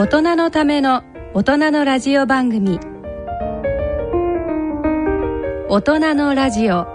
[0.00, 1.02] 大人のための
[1.34, 2.80] 大人のラジオ番組。
[5.68, 6.86] 大人のラジオ。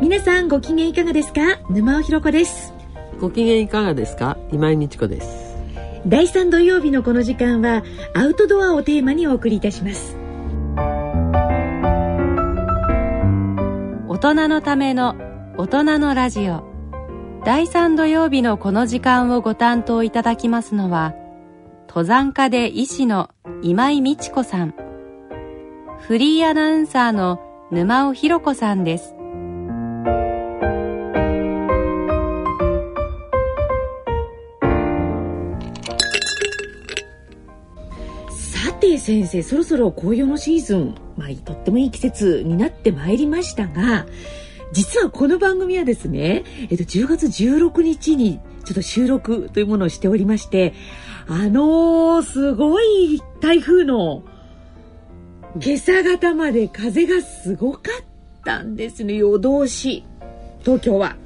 [0.00, 1.58] 皆さんご機嫌いかがですか？
[1.68, 2.72] 沼尾ひろ子です。
[3.20, 4.38] ご機嫌いかがですか？
[4.50, 5.39] 今井美智子です
[6.06, 7.82] 第3土曜日のこの時間は
[8.14, 10.16] アウトドアをテーマにお送りいたします。
[14.08, 15.14] 大人のための
[15.58, 16.64] 大人のラジオ。
[17.44, 21.14] 第3土曜日のこの時間をご担当いただきますのは
[21.88, 23.30] 登山家で医師の
[23.62, 24.74] 今井美智子さん。
[26.00, 29.14] フリーアナウンサーの沼尾ひろ子さんです。
[39.10, 44.06] 先生そろそろ紅葉のシーズン、まあ、とってもいい季節になってまいりましたが
[44.72, 50.74] 実はこの番組はですね、えっと、10月16日にちょっと収録というものをしておりまして
[51.26, 54.22] あのー、すごい台風の
[55.60, 58.04] 今朝方まで風がすごかっ
[58.44, 59.14] たんですね。
[59.14, 60.04] 夜通し。
[60.60, 61.16] 東京は。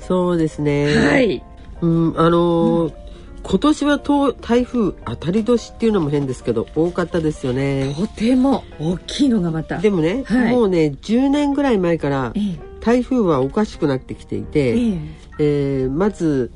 [0.00, 0.96] そうですね。
[0.96, 1.42] はい、
[1.80, 3.09] うんあのー
[3.50, 7.92] 今年はと台風当たり年っていうのも変ですけど多かったですよね。
[7.96, 9.78] とても大きいのがまた。
[9.78, 10.52] でもね、はい。
[10.52, 12.58] もうね10年ぐらい前からええ。
[12.78, 14.98] 台風はおかしくなってきていて、ええ。
[15.40, 16.52] えーまず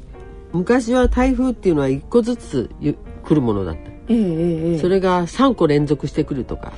[0.53, 6.73] 昔は台風っていうのは1個ずつゆ来るものだった、ええええそれが3個連続してくるとか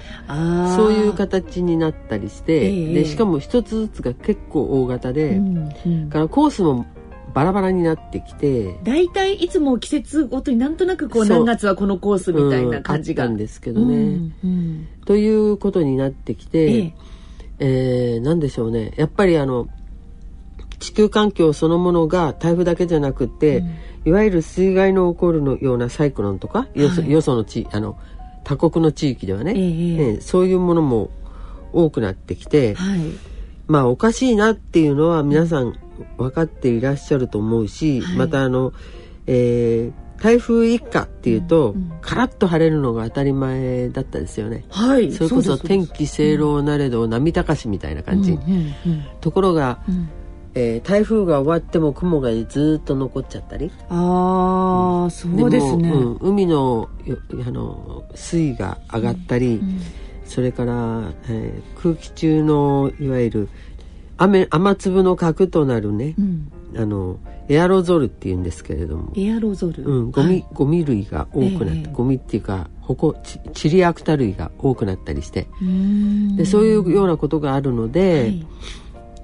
[0.77, 6.09] そういう形になったりして、ええでしかも1つずつが結構大型で、うんうん。
[6.09, 6.87] からコースも
[7.37, 13.27] バラバラになってきて大体いつも季節ごとになんとなくこう何月はこのコースみたいな感じが。
[13.27, 14.35] うんんですけどね、うん。
[14.43, 14.89] うん。
[15.05, 16.95] ということになってきて、ええ。
[17.59, 18.93] えーなんでしょうね。
[18.97, 19.69] やっぱりあの
[20.79, 23.65] 地球環境そのものが台風だけじゃなくって、
[24.05, 27.99] いわゆる水害の起こるのようなサイクロンとかよそ,、はいよその地あの
[28.45, 30.13] 他国の地域ではね、ええ。
[30.13, 31.11] ええそういうものも
[31.73, 33.01] 多くなってきて、はい。
[33.67, 35.75] まあおかしいなっていうのは皆さん
[36.19, 38.17] 分かっていらっしゃると思うし、はい。
[38.17, 38.73] またあの、
[39.27, 41.93] えー台風一過っていうと、うんうん。
[42.01, 44.65] カラッと晴れるのが当たり前だったですよね。
[44.71, 45.13] はい。
[45.13, 49.05] それこそ天気清朗なれど波高しみたいな感じ、うんうんうん。
[49.21, 50.09] ところが、うん。
[50.55, 53.71] えー台風が終わっても雲がずっと残っちゃったり。
[53.91, 55.91] ああ、そうですね。
[55.91, 59.81] もうん海のよあの水位が上がったり、うん。
[60.25, 63.49] それから、えー空気中のいわゆる
[64.19, 66.53] 雨雨粒の核となるね、うん。
[66.77, 67.19] あの
[67.49, 69.85] エアロゾルっていうんですけれども、エアロゾル。
[69.85, 70.47] うん、ゴミ、はい。
[70.53, 71.93] ゴミ類が多くなって、ええ。
[71.93, 75.49] ゴミっていうかほこちチリアクタ類が多くなったりして。
[75.61, 76.37] うーん。
[76.37, 78.47] でそういうようなことがあるので、はい。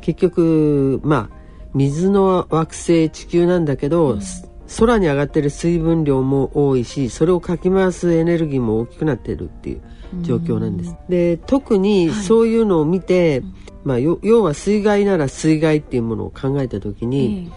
[0.01, 1.37] 結局まあ
[1.75, 9.83] 水の惑星地球なんだけど、す空に上がってる水分量も多いしそれをかき回すエネルギーも大きくなってるっていう
[10.23, 10.97] 状況なんです。
[11.09, 13.43] で特にそういうのを見て、
[13.85, 17.51] まあ、よ要は水害なら水害っていうものを考えた時に、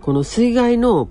[0.00, 1.08] この水害の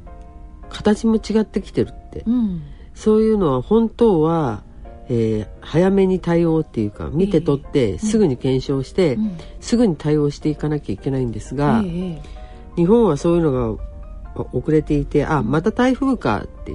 [0.69, 2.61] 形も違ってきてるって、うん。
[2.93, 4.63] そういうのは本当は、
[5.09, 9.37] えー早めに対応っていうか見て取ってすぐに検証して、うん。
[9.59, 12.43] すぐに対応していかなきゃいけないんですが、ええ
[12.75, 13.92] 日本はそういうのがあ
[14.35, 16.73] 遅れていてあまた台風かって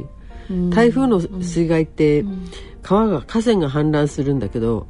[0.71, 2.49] 台風の水害ってん。
[2.83, 4.87] 川が河川が氾濫するんだけど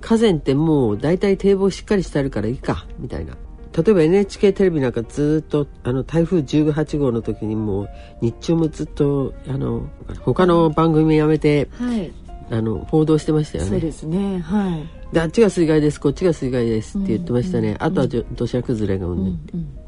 [0.00, 3.34] 河川ってもう大体堤防しっかりしてあるからいいかみたいな。
[3.76, 7.88] 例えば NHK テレビなんかずっとあの台風18号の時にもう
[8.22, 9.88] 日中もずっとあの
[10.22, 12.10] 他の番組やめてはい。
[12.50, 14.38] あの報道してましたよそうねですね。
[14.40, 14.88] はい。
[15.12, 19.78] であっちが水害ですこっちが水害ですって言ってましたね、うんあとは土砂崩れがうんうぬんんうん。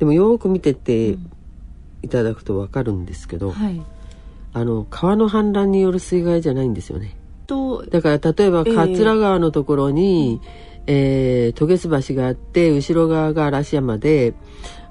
[0.00, 1.16] でもよーく見てって
[2.04, 3.82] いただくと分かるんですけど、はい。
[4.52, 7.16] あの川の氾濫による水害じゃないんですよね。
[7.46, 8.74] とだから例えばええ。
[8.74, 10.40] 桂川のところに、
[10.86, 14.34] えー、渡月橋があって後ろ側が嵐山で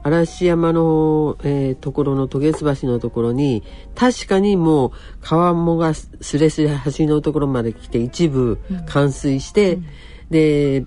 [0.04, 3.63] 嵐山の、えーところの渡月橋のところに
[3.95, 9.80] 確かにもう川面がすすれすれ橋のところまで来て一部冠水して、
[10.30, 10.86] で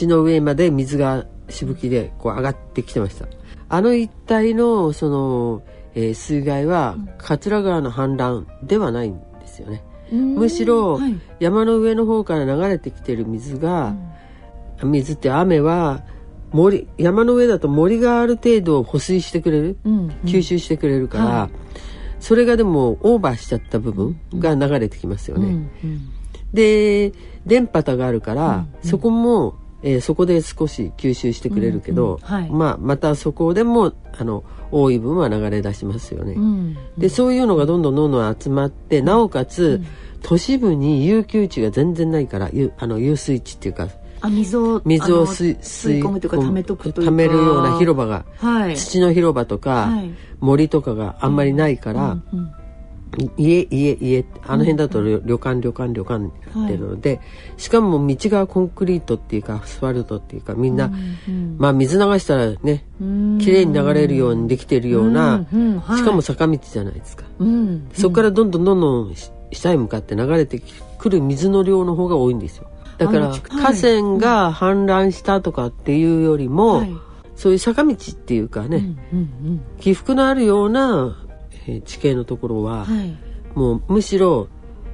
[0.00, 3.26] 橋の上まで水がしぶきでこう上がってきてました
[3.68, 5.62] あの一帯のその、
[5.94, 9.82] えー水害は桂川の氾濫ではないんですよね。
[10.12, 11.20] むしろはい。
[11.38, 13.94] 山の上の方から流れてきてる水が、
[14.82, 16.04] 水って雨は
[16.52, 20.08] 森山の上だと森がある程度保水してくれるうん。
[20.24, 21.50] 吸収してくれるから、
[22.20, 25.46] それがでもオーバーしちゃった部分が流れてきますよね。
[25.46, 25.70] うん。
[25.84, 26.08] うん。
[26.52, 27.12] で
[27.44, 28.88] 電波塔があるから、うん。
[28.88, 32.50] そこも、えーそこで少し吸収してくれるけど、うんうんはい。
[32.50, 36.34] まあ、またそこでもあの多い分は流れ出しますよね。
[36.34, 36.76] うん。
[36.96, 39.82] でそういうのがどんどんどんどん集まってなおかつ、
[40.22, 43.88] 都市部に有給地が全然ないからゆあの遊水地っていうか
[44.20, 48.76] あ水を水を吸い吸い込むというか溜めとくというめるような広場が、はい。
[48.76, 50.10] 土の広場とか、はい。
[50.40, 52.52] 森とかがあんまりないから、うんうん
[53.36, 57.20] 家家家あの辺だと旅旅館旅館旅館ってるので、
[57.56, 60.92] しかも道がコンクリートっていうかアスファルトっていうかみんな、
[61.28, 63.38] うんまあ水流したらねうん。
[63.38, 65.80] 綺麗に流れるようにできてるような、うんうん。
[65.80, 65.98] はい。
[65.98, 67.88] しかも坂道じゃないですか、うん。
[67.92, 70.60] そこからどんどんどんどんし下へ向かって流れて
[70.98, 72.68] くる水の量の方が多いんですよ。
[72.98, 76.92] だから河川が氾濫したとかっていうよりも、はい。
[77.36, 79.60] そういう坂道っていうかね、うんうん。
[79.78, 81.16] 起伏のあるような、
[81.68, 83.16] えー地形のところは、うんはい。
[83.54, 84.48] もうむしろ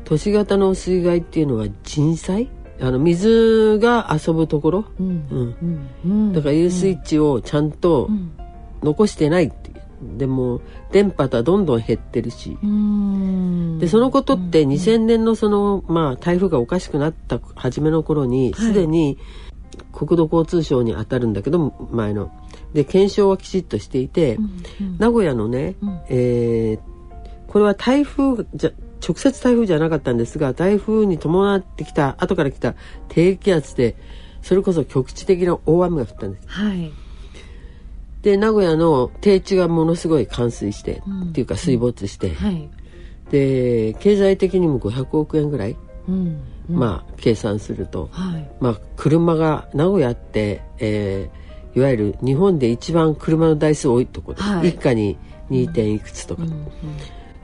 [0.05, 2.51] 都市型の水害っていうのは人災？
[2.81, 5.89] あの水が遊ぶところ、うん。
[6.05, 8.33] うん、だから遊水地をちゃんとうん。
[8.83, 9.71] 残してないって
[10.19, 10.61] でも
[10.93, 13.79] 電波とはどんどん減ってるし、うん。
[13.79, 18.67] でそのことって2000年のその、まあ、台風がおかしくなった初めの頃にはい。
[18.67, 19.17] すでに
[19.91, 22.31] 国土交通省に当たるんだけど前の
[22.75, 24.45] で検証はきちっとしていて、うん
[24.81, 24.99] うん。
[24.99, 26.01] 名古屋のね、うん。
[26.09, 26.95] えー
[27.47, 32.75] これは台風じゃ直接台風じゃなかったんですが台風に伴ってきた後から来た
[33.09, 33.95] 低気圧で
[34.43, 36.49] それこそ局地的な大雨が降ったんです。
[36.49, 36.91] はい。
[38.23, 41.29] で名古屋の低地がものすごい冠水して、うん。
[41.29, 42.69] っていうか水没して、はい。
[43.31, 45.77] で経済的にも500億円ぐらい、
[46.09, 46.41] うん。
[46.69, 48.51] まあ計算すると、はい。
[48.59, 51.44] まあ車が名古屋って、えー
[51.75, 54.69] いわゆる日本で一番車の台数多いところで、はい。
[54.69, 55.19] 一家に
[55.51, 55.73] 2.
[55.73, 56.69] 点いくつとか、うんうん。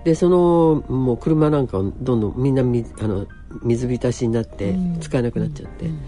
[0.04, 3.26] でそのもう車なんかをどんどんみんなみあの
[3.62, 5.00] 水浸しになってうん。
[5.00, 6.00] 使えなくなっちゃって、うん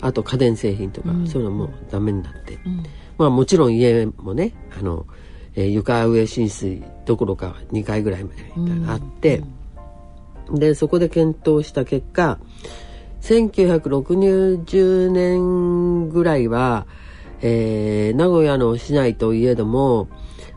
[0.00, 1.26] あと家電製品とか、うん。
[1.26, 2.82] そういうのもダメになって、うん。
[3.16, 5.06] まあもちろん家もねあの、
[5.54, 8.44] えー床上浸水どころか2階ぐらいまで
[8.86, 9.42] あって、
[10.52, 12.38] でそこで検討した結果
[13.22, 16.86] 1960年ぐらいは、
[17.42, 20.08] えー名古屋の市内といえども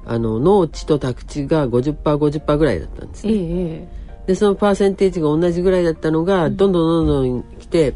[0.05, 3.37] あの農地と宅地が 50%50% ぐらいだったんですえね。
[3.41, 3.97] え
[4.27, 7.95] でそのパーセンテージが同じぐらいだったのが、どんどんどんどん来て、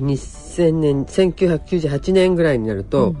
[0.00, 3.14] 2000年1998年ぐらいになると、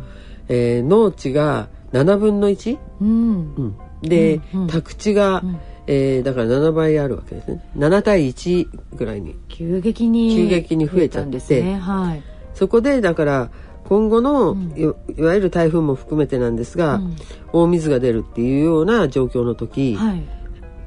[0.48, 2.78] えー農地が7分の 1?
[3.02, 3.54] うん。
[3.54, 4.66] うん、で、うんうん。
[4.66, 5.60] 宅地が、ん。
[5.86, 7.62] えーだから7倍あるわけですね。
[7.76, 9.36] 7対1ぐらいに。
[9.48, 11.24] 急激に急激に増えちゃって。
[11.24, 11.76] 増たんですね。
[11.78, 12.22] はい。
[12.54, 13.50] そこでだから
[13.88, 14.72] 今後の、うん。
[14.76, 17.16] いわゆる台風も含めてなんですが、うん。
[17.52, 20.22] 大水が出るっていうような状況の時、はい。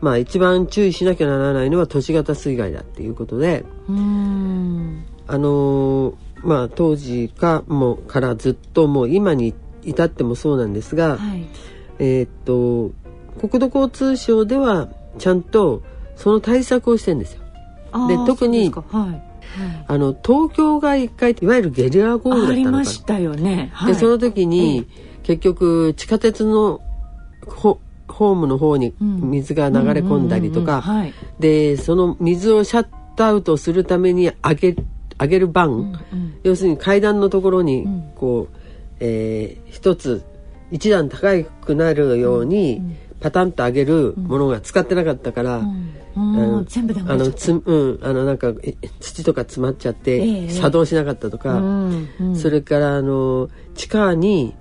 [0.01, 5.05] まあ一番注意しなきゃならないのは都市型水害だっていうことでうん。
[5.27, 6.13] あのー
[6.43, 11.47] まあ当時かもうからずっともう今に至ってもそうなんですが、はい。
[11.99, 12.93] えーっと
[13.39, 15.81] 国土交通省ではちゃんと
[16.15, 17.41] その対策をしてんですよ。
[18.07, 19.24] で特にはい
[19.87, 22.77] あの東京が一回いわゆるゲリラ豪雨だありったのかな。
[22.79, 23.69] ましたよね。
[23.73, 23.93] はい。
[23.93, 24.87] でその時に、
[25.23, 26.81] 結局地下鉄の
[27.47, 29.21] ホホームの方にうん。
[29.31, 30.83] 水が流れ込んだりとか、
[31.39, 34.75] でその水をシャットアウトするために上げ
[35.19, 35.83] 上げる板、うんう
[36.15, 36.33] ん。
[36.43, 38.11] 要するに階段のところにうん。
[38.15, 38.57] こう、
[38.99, 40.23] えー一つ
[40.71, 42.81] 一段高くなるように、
[43.19, 45.91] パタンと上げるものが使ってなかったから、うん
[46.67, 47.99] 全部ダメあのつうん。
[48.01, 50.49] あのなんかえ土とか詰まっちゃって、ええ。
[50.49, 52.09] 作動しなかったとか、うん。
[52.19, 52.35] うん。
[52.35, 54.55] それからあの地下に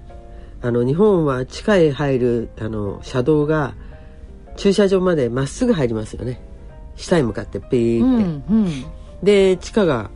[0.60, 3.74] あの日本は地下へ入るあの車道が
[4.56, 6.40] 駐車場までまっすぐ入りますよね。
[6.96, 8.84] 下へ向かってピうーって、んうん。
[9.22, 10.10] で地下が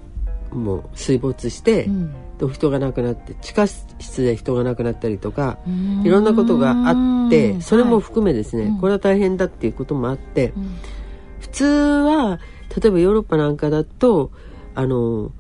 [0.50, 2.14] もう水没して、うん。
[2.38, 6.02] で人が亡くなって地下室で人が亡くなったりとかうん。
[6.04, 8.80] いろんなことがあってそれもはい含めですね、うん。
[8.80, 10.76] これは大変だっていうこともあって、うん
[11.50, 12.40] 普通は
[12.76, 14.30] 例えばヨーロッパなんかだと
[14.74, 15.32] あの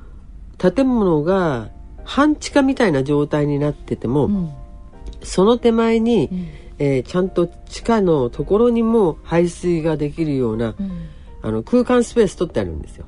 [0.58, 1.70] 建物が
[2.04, 4.50] 半地下みたいな状態になってても、うん。
[5.22, 6.48] その手前に、うん。
[6.80, 11.08] えーちゃんと地下のところにも排水ができるような、うん。
[11.42, 13.04] あの空間スペース取ってあるんですよ。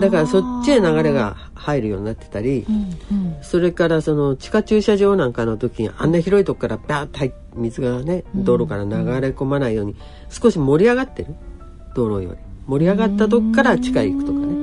[0.00, 3.42] だからそっちへ流れが入るようになってたり、うんうん。
[3.42, 8.44] それからその地下駐車場なんかの時にあんな広いとこからバーッと水がねうん。
[8.44, 9.94] 道路から流れ込まないように
[10.30, 11.34] 少し盛り上がってる
[11.94, 14.54] 道路より盛り上がったとこから地下へ行くとかね。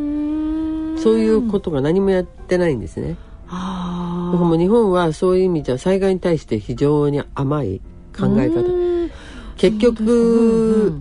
[1.02, 3.16] そういうことが何もやってないんですね。
[3.46, 3.58] だか
[4.34, 7.82] らもう日本はそういう意味じゃ災害に対して非常に甘い
[8.18, 8.62] 考え方。
[8.62, 9.12] うん。
[9.58, 11.00] 結局、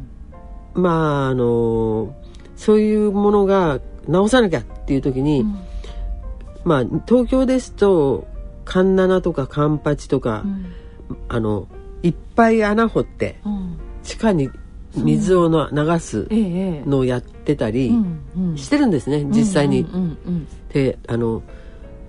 [0.74, 2.14] まああの
[2.56, 5.44] そういうものが直さなきゃっていう時に、
[6.64, 8.26] まあ東京ですと
[8.64, 10.44] 環七とかカンパチとか、
[11.28, 11.68] あの
[12.02, 13.40] いっぱい穴掘って、
[14.02, 14.50] 地下に
[14.96, 17.92] 水をの流すのをやってたり
[18.56, 19.86] してるんですね、実際に。
[20.72, 21.42] であの、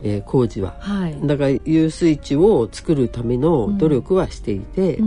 [0.03, 4.99] えー、工事は、はい、だから遊水池を作るための努力はしていて、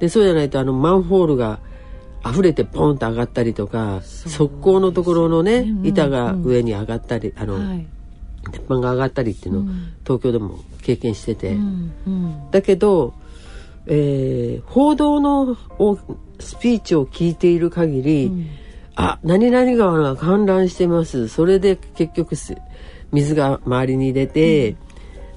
[0.00, 1.60] でそうじゃないとあのマンホールが
[2.26, 7.86] 溢れてポンと上がったりとか側溝のところのね、板が上に上がったりあの、はい。
[8.50, 13.14] 鉄板が上がったりっていうのを東京でも経験してて、うんうん、だけど、
[13.86, 15.56] えー、報道の
[16.40, 18.48] スピーチを聞いている限り、うん、
[18.96, 21.28] あ何々川が氾濫してます。
[21.28, 22.34] それで結局
[23.12, 24.74] 水が周りに出て、う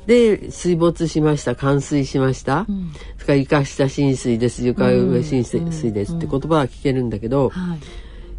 [0.03, 1.55] ん、で水没しました。
[1.55, 4.65] 冠水しました、うん、それから床下浸水です。
[4.65, 6.15] 床上浸水です。
[6.15, 7.51] って言葉は聞けるんだけど、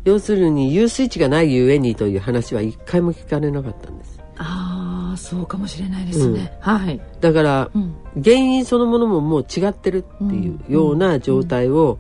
[0.05, 4.18] 要するに遊水地がないゆえにという話は一回も聞かれなかったんです。
[4.39, 7.01] ああそうかもしれないですね、うん、はい。
[7.21, 11.99] だから、うん、原因そのものももう違ってるっていうような状態を、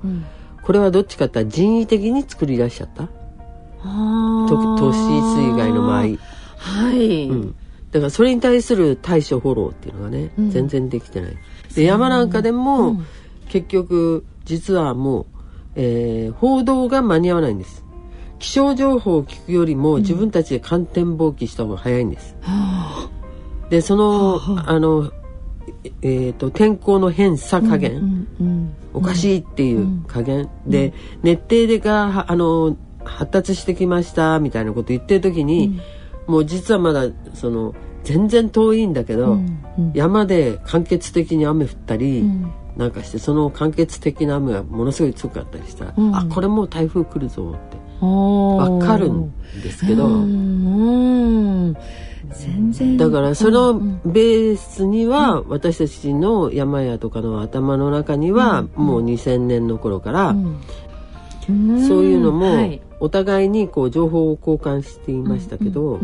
[0.62, 3.08] これはどっちかって人為的に作り出しちゃった。
[3.82, 6.02] 都市水害の場合。
[6.56, 7.54] はい、うん、
[7.90, 11.36] だからそれに対する対処フォローっていうのがね、全然できてない。
[11.74, 13.00] で山なんかでも、
[13.48, 15.26] 結局実はもう、
[15.76, 17.84] えー、報道が間に合わないんです
[18.38, 22.36] 気象情報を聞くよりも自分たちで観天望気した方が早いんです。
[23.62, 25.10] うん、でその、あの
[26.02, 30.92] えーと、天候の変差加減、うんうん、おかしいっていう加減、で
[31.22, 35.80] 熱帯でがあの発達してきましたみたいなこと言ってる時に、
[36.26, 39.38] もう実はまだその全然遠いんだけど、
[39.94, 50.08] 山で間欠的に雨降ったり、うん、なんかしてその間欠的な雨がものすごい強かったりしたら、うん、あこれもう台風来るぞってわかるんですけど。
[52.30, 52.96] 全然。
[52.96, 60.36] だからそのベースには私たちの山屋とかの頭の中にはもう2000年の頃から
[61.46, 66.00] そういうのもお互いにこう情報を交換していましたけど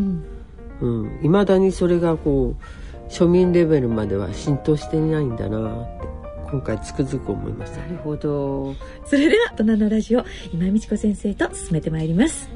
[1.22, 6.13] いまだにそれがこう庶民レベルまでは浸透していないんだなって
[6.50, 7.80] 今回つくづく思いました。
[7.80, 8.74] なるほど。
[9.04, 12.48] それでは大人のラジオ今美智子先生と進めてまいります。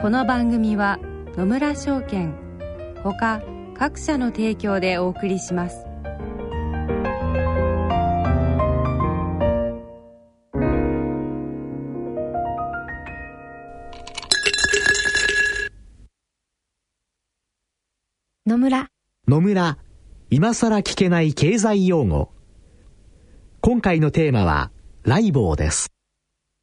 [0.00, 0.98] この番組は
[1.36, 2.34] 野村証券
[3.02, 3.42] ほか
[3.76, 5.93] 各社の提供でお送りします。
[18.54, 18.86] 野村。
[19.26, 19.78] 野村
[20.30, 22.30] 今さら聞けない経済用語。
[23.60, 24.70] 今回のテーマは
[25.02, 25.90] ライボーです。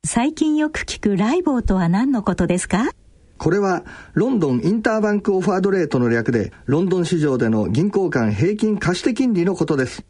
[0.05, 2.91] 最近よく聞くライボーとは何のことですか？
[3.37, 3.83] これは
[4.13, 10.05] ロンドンインターバンクオファードレートの略でロンドン市場での銀行間平均貸手金利のことです。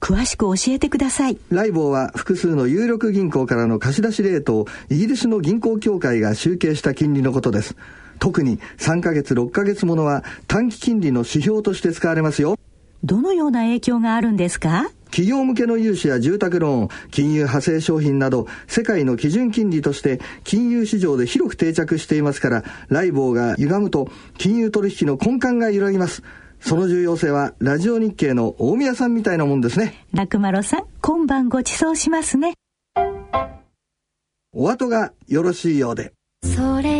[0.00, 1.36] 詳しく教えてください。
[1.50, 7.76] ライボーは複数の有力銀行からの貸し出しレートをイギリスの銀行協会が集計した金利のことです
[8.18, 12.56] 特に3ヶ月6ヶ月ものは短期金利の指標として使われますよ。
[13.04, 14.90] どのような影響があるんですか？
[15.06, 26.22] 企業向けの融資や住宅ローン、金融派生商品など、世界の基準金利として金融市場で広く定着していますから、ライボーが歪むと金融取引の根幹が揺らぎます。
[26.60, 30.04] その重要性はラジオ日経の大宮さんみたいなもんですね。
[30.12, 32.54] 楽丸さん、今晩ご馳走しますね。
[34.52, 36.12] お後がよろしいようで。
[36.42, 36.95] それ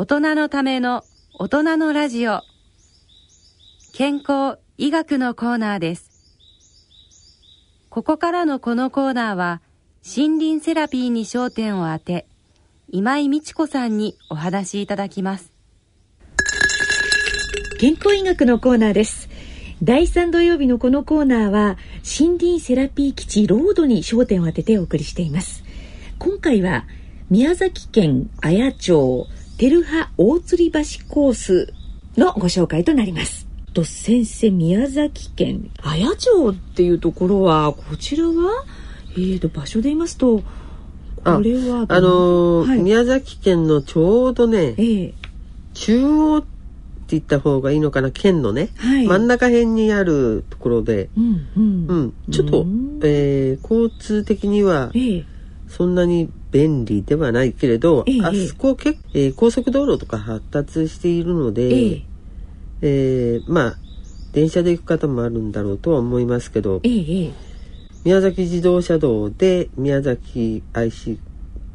[0.00, 1.04] 大人のための
[1.34, 2.40] 大人のラジオ。
[3.92, 6.10] 健康医学のコーナーです。
[7.90, 9.60] ここからのこのコーナーは
[10.02, 12.26] 森林セラピーに焦点を当て
[12.88, 15.52] 今井美智子さんにお話しいただきます。
[17.78, 19.28] 健康医学のコーナーです。
[19.82, 21.76] 第3土曜日のこのコーナーは
[22.20, 25.62] 森林セラピー基地ロードに焦点を当ててお送りしています。
[26.18, 26.86] 今回は
[27.28, 29.26] 宮崎県綾町
[29.60, 31.74] 照葉大吊橋コース
[32.16, 33.46] のご紹介となります。
[33.74, 38.64] と先生宮崎県綾町っていうところはこちらは？
[39.12, 40.44] えーと場所で言いますとこ
[41.42, 45.14] れはあのーはい、宮崎県のちょうどね、えー、
[45.74, 46.44] 中央
[47.08, 49.06] 言った方がいいのかな県のね、はい。
[49.06, 51.86] 真ん中辺にあるところで、うんうん。
[51.86, 53.00] うん、ちょっと、うん。
[53.02, 55.24] えー交通的にはええ。
[55.68, 62.02] そんなに便利ではないけれど、ええあそこ結構、えー高速道路とか発達しているので、ええ。
[62.82, 63.78] えーまあ
[64.32, 66.80] 電車で行く方もあるんだろうとは思いますけど
[68.04, 71.18] 宮崎自動車道で宮崎 IC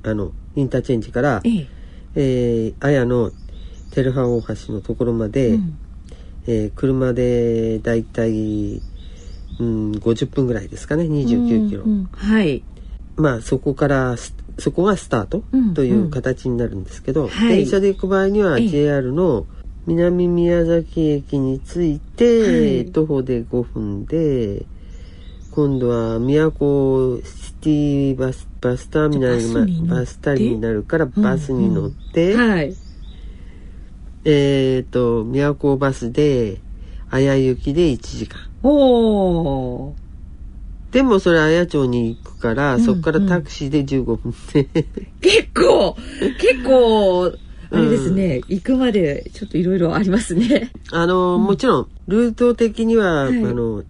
[0.04, 1.68] あのインターチェンジから、ええ。
[2.16, 3.32] えー綾野
[3.92, 5.78] 照葉大橋のところまで、うん。
[6.48, 8.82] えー車でだいたい、
[9.60, 12.06] うん、50分ぐらいですかね29キロ、うんうん。
[12.06, 12.64] はい。
[13.18, 15.74] まあそこからスそこがスタートうん。
[15.74, 17.58] という形になるんですけど、はい。
[17.58, 18.68] 電車で行く場合にはええ。
[18.68, 19.46] JR の
[19.86, 22.92] 南宮崎駅に着いて、はい。
[22.92, 24.66] 徒歩で5分で
[25.52, 32.76] 今度は宮古シティバスバスターミナルバスターミナルからバスに乗って、はい。
[34.26, 36.60] えっ、と宮古バスで
[37.10, 38.40] 綾行きで1時間。
[38.64, 40.05] おー
[40.96, 44.64] でもそれ綾町に行くから、うんそこからタクシーで15分で。
[45.20, 45.98] 結構
[46.40, 47.34] 結構
[47.70, 50.72] あれですね、行くまでちょっといろいろありますね。
[50.94, 53.44] あの、もちろんルート的には、はい。
[53.44, 53.84] あの、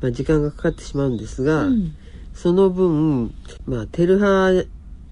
[0.00, 1.94] まあ、時間がかかってしまうんですが、うん。
[2.32, 3.34] その分、
[3.66, 4.64] まあ、照葉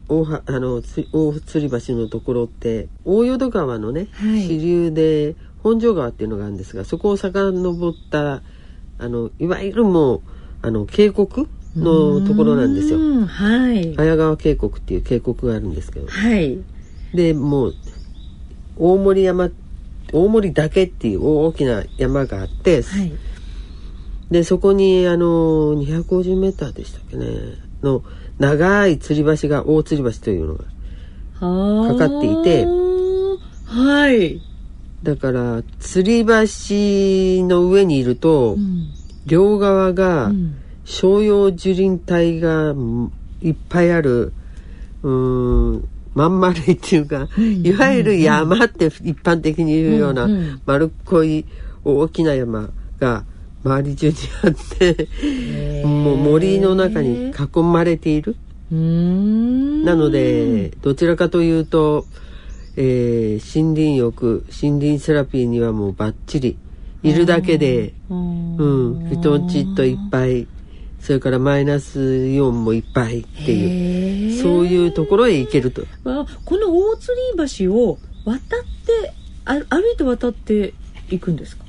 [0.09, 4.41] 大はあのつ大吊り橋のところって大淀川のね、はい。
[4.41, 8.43] 支流で本庄川っていうのがあるんですがそこを遡った
[8.99, 10.23] あのいわゆるもう
[10.67, 11.29] あの渓谷
[11.77, 12.99] のところなんですよ。
[12.99, 13.97] うんはい。
[13.97, 16.09] 綾川渓谷っていう渓谷があるんですけど。
[16.09, 16.59] はい。
[17.15, 17.75] でもう
[18.77, 19.51] 大森山
[20.13, 23.13] 大森岳っていう大きな山があって、はい。
[24.29, 25.27] でそこにあの
[25.75, 27.27] 250メーターでしたっけね。
[27.85, 28.03] の
[28.41, 30.65] 長い吊り橋が大吊り橋というのが
[31.47, 32.67] はかかっていて。
[33.67, 34.41] はい、
[35.05, 38.96] だから吊り橋の上にいると、うん
[39.27, 40.57] 両側がうん。
[40.89, 44.33] 商用樹林帯がうんいっぱいある
[45.03, 50.29] うーんまん丸いっていうか、いわゆる山って一般的に言うような
[50.65, 51.45] 丸っこい
[51.83, 53.25] 大きな山が
[53.65, 55.09] 周り中にあって
[55.85, 58.37] もう森の中に囲まれている。
[58.71, 62.07] なのでどちらかというと、
[62.77, 66.57] えー森林浴森林セラピーにはもうバッチリ
[67.03, 70.47] いるだけで、うん、人んちっといっぱい
[71.01, 75.83] それからマイナスイオンもいっぱいっていうそういうところへ行けると。
[76.05, 78.39] あこの大吊り橋を渡っ
[78.87, 79.13] て
[79.45, 80.75] あ歩いて渡って
[81.11, 81.65] いくんですか？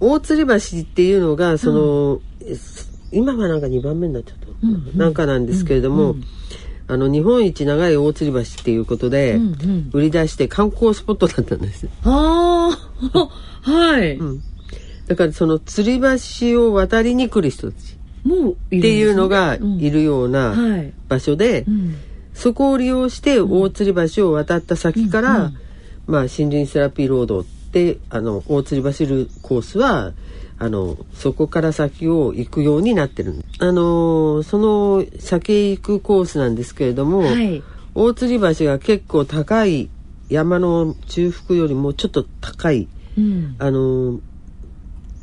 [0.00, 2.56] 大吊り橋っていうのがその、え
[3.12, 4.98] 今はなんか2番目になっちゃったのかな,、うんうん。
[4.98, 6.24] なんかなんですけれども、うん
[6.88, 9.90] あの日本一長い大吊り橋っていうことで、うんうん。
[9.92, 11.86] 売り出して観光スポットだったんです。
[12.02, 12.76] あ
[13.14, 13.28] あ
[13.70, 14.42] はい、うん
[15.10, 20.32] だからその吊り橋を渡りに来る人たちもうっていうのがいるよううん。
[20.32, 21.96] なはい、場所で、うん。
[22.32, 25.50] そこを利用して大吊り橋を渡った先から、
[26.06, 30.12] まあ、森林セラピーロードってあの大吊り橋るコースは
[30.60, 37.64] あのそこから先を行くようになってるあのその先へ行くコースなんですけれども、はい。
[37.96, 39.90] 大吊り橋が結構高い
[40.28, 42.86] 山の中腹よりもちょっと高い
[43.18, 43.56] うん。
[43.58, 44.20] あの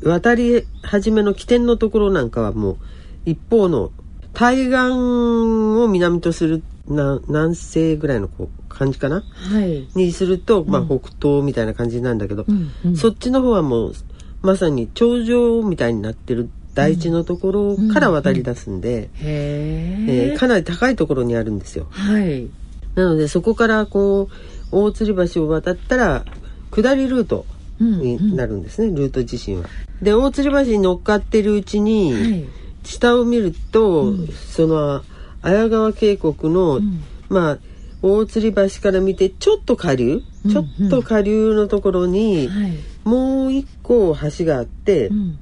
[0.02, 2.78] 渡り始めの起点のところなんかはもう
[3.26, 3.90] 一方の
[4.32, 9.22] 対岸を南とするな南西ぐらいのこう感じかな？
[9.22, 9.88] はい。
[9.94, 12.96] にすると、まあ、北東みたいな感じなんだけど、うんうん。
[12.96, 13.92] そっちの方はもう
[14.40, 21.88] まさに頂上みたいになってる大地のところから渡り出すんで、へええーかなり高いところにあるんですよ。
[21.90, 22.48] はい。
[22.94, 26.24] なのでそこからこう大吊り橋を渡ったら
[26.70, 27.44] 下りルート
[27.78, 29.68] になるんですね、ルート自身は。
[30.02, 32.44] で大吊り橋に乗っかってるうちに、はい。
[32.84, 35.02] 下を見ると、その
[35.42, 37.02] 綾川渓谷の、ん。
[37.28, 37.58] まあ
[38.02, 40.50] 大吊り橋から見てちょっと下流、うん。
[40.50, 42.72] ちょっと下流のところに、はい。
[43.04, 45.38] もう一個橋があって、うん。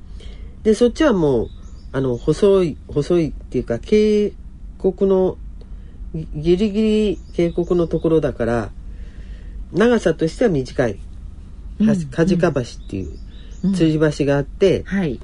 [0.62, 1.48] でそっちはもう
[1.92, 4.32] あの細い細いっていうか渓
[4.82, 5.38] 谷の
[6.12, 8.70] ぎギリギリ渓谷のところだから
[9.72, 10.98] 長さとしては短い
[11.78, 13.18] 橋梶川橋っていう
[13.64, 15.20] 吊り橋があって、はい。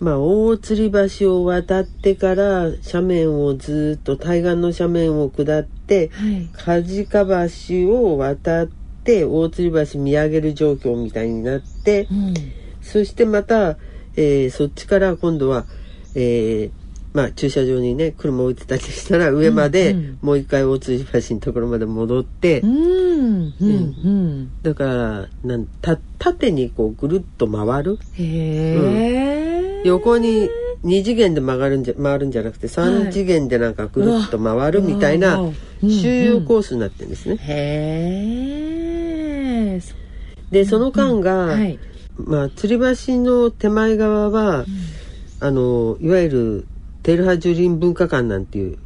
[0.00, 6.48] まあ大吊り橋を渡ってから斜面をずっと対岸の斜面を下ってはい。
[6.52, 8.66] 梶川橋を渡っ
[9.04, 12.34] て大吊り橋見上げる状況みたいになって、うん。
[12.80, 13.76] そしてまた、
[14.16, 15.66] えーそっちから今度は、
[16.14, 16.77] えー
[17.12, 20.18] まあ、駐車場にね車置いてたりしたら上まで、うんうん。
[20.22, 24.62] もう一回大津橋のところまで戻って、うんうんうん。
[24.62, 27.98] だからなんた縦にこうぐるっと回る。
[28.14, 30.48] へえ、横に
[30.84, 35.40] 2次元で曲がるんじゃ回るんじゃなくて3次元でなんかぐるっと回るみたいな
[35.82, 37.36] 周遊コースになってるんですね。
[37.40, 38.64] へ
[39.76, 39.80] え
[40.50, 41.78] でその間が、はい。
[42.16, 44.64] まあ、吊り橋の手前側は、
[45.40, 46.66] あのいわゆる
[47.08, 48.76] テルハ樹林文化館なんていう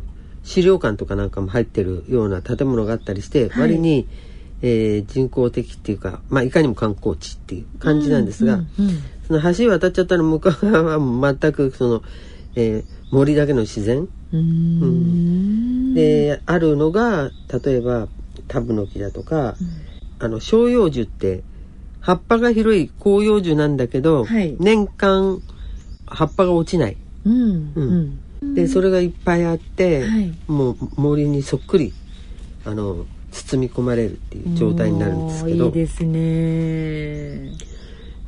[0.44, 3.60] 資料館とかなんかも入ってるような建物があったりして、はい。
[3.62, 4.06] 割に、
[4.60, 8.66] えー人工的っていうか、まあ、いかにも観光地っていう感じなんですが、うんうん
[9.26, 12.02] その橋渡っちゃったら向こう側は全くその、
[12.54, 14.06] えー森だけの自然。
[14.32, 14.38] うん。
[14.38, 14.42] う
[14.86, 15.94] ん。
[15.94, 17.32] であるのが
[17.64, 18.06] 例えば
[18.46, 19.56] タブノキだとか、
[20.20, 21.42] あの照葉樹って
[21.98, 24.56] 葉っぱが広い広葉樹なんだけど、はい。
[24.60, 25.42] 年間
[26.06, 27.72] 葉っぱが落ちないうん。
[27.74, 28.18] うん。
[28.42, 28.54] うん。
[28.54, 30.34] でそれがいっぱいあって、はい。
[30.46, 31.92] もう森にそっくり
[32.64, 35.66] あの包み込まれるっていう状態になるんですけど。
[35.66, 37.52] いいですね。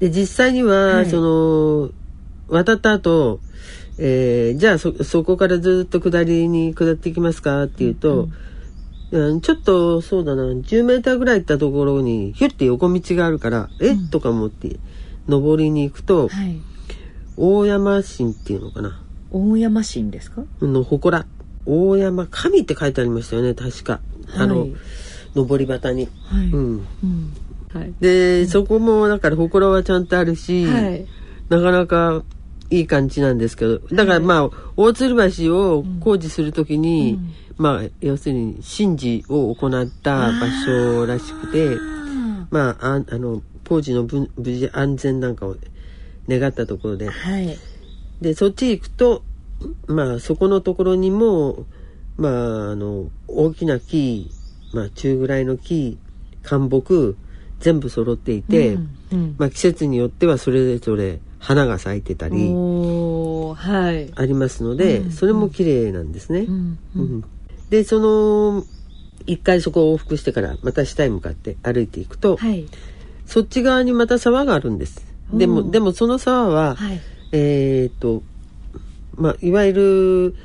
[0.01, 1.07] で実際には、はい。
[1.07, 1.91] その
[2.49, 3.41] 渡った後、
[3.99, 14.81] えーじゃあそそこからずっと下りに下っていきますかっていうと、うんちょっとそうだな10メーターぐらい行ったところにヒュッて横道があるからえ、とか思って
[15.29, 16.61] 登りに行くと、はい
[17.37, 19.01] 大山神っていうのかな。
[19.31, 20.43] 大山神ですか？
[20.61, 21.27] の祠。
[21.67, 24.01] 大山神って書いてありましたよね確か。
[24.37, 24.75] あの、はい。
[25.35, 26.09] 登り旗に。
[26.25, 26.47] はい。
[26.47, 27.33] うん、うん。
[27.73, 27.93] はい。
[28.01, 31.07] で、そこもだから祠はちゃんとあるし、はい。
[31.49, 32.23] なかなか
[32.71, 33.79] いい感じなんですけど。
[33.79, 37.19] だからまあ、大鶴橋を工事するときに、
[37.57, 40.33] まあ要するに神事を行った場
[40.67, 41.77] 所らしくて
[42.51, 45.57] まあああの工事のぶ無事安全なんかを
[46.29, 47.09] 願ったところで。
[47.09, 47.59] はい。
[48.21, 49.23] でそっち行くと
[49.87, 51.67] まあそこのところにも
[52.17, 54.31] まああの大きな木、
[54.73, 55.99] まあ、中ぐらいの木
[56.43, 57.17] 灌木
[57.61, 59.35] 全部揃っていて、うんうん。
[59.39, 62.37] まあ、季節によってはそれぞれ花が咲いてたりあ
[64.25, 66.41] りますので、うんそれも綺麗なんですね。
[66.41, 67.05] うんううん。
[67.19, 67.25] ん
[67.71, 68.65] でその
[69.27, 72.67] 一回そこを往復してからまた下へ向かって歩いていくと、はい。
[73.27, 75.14] そっち側にまた沢があるんです。
[75.39, 75.71] でもうん。
[75.71, 77.01] でもその沢は、はい。
[77.33, 78.23] えーっと
[79.17, 80.37] まあいわゆる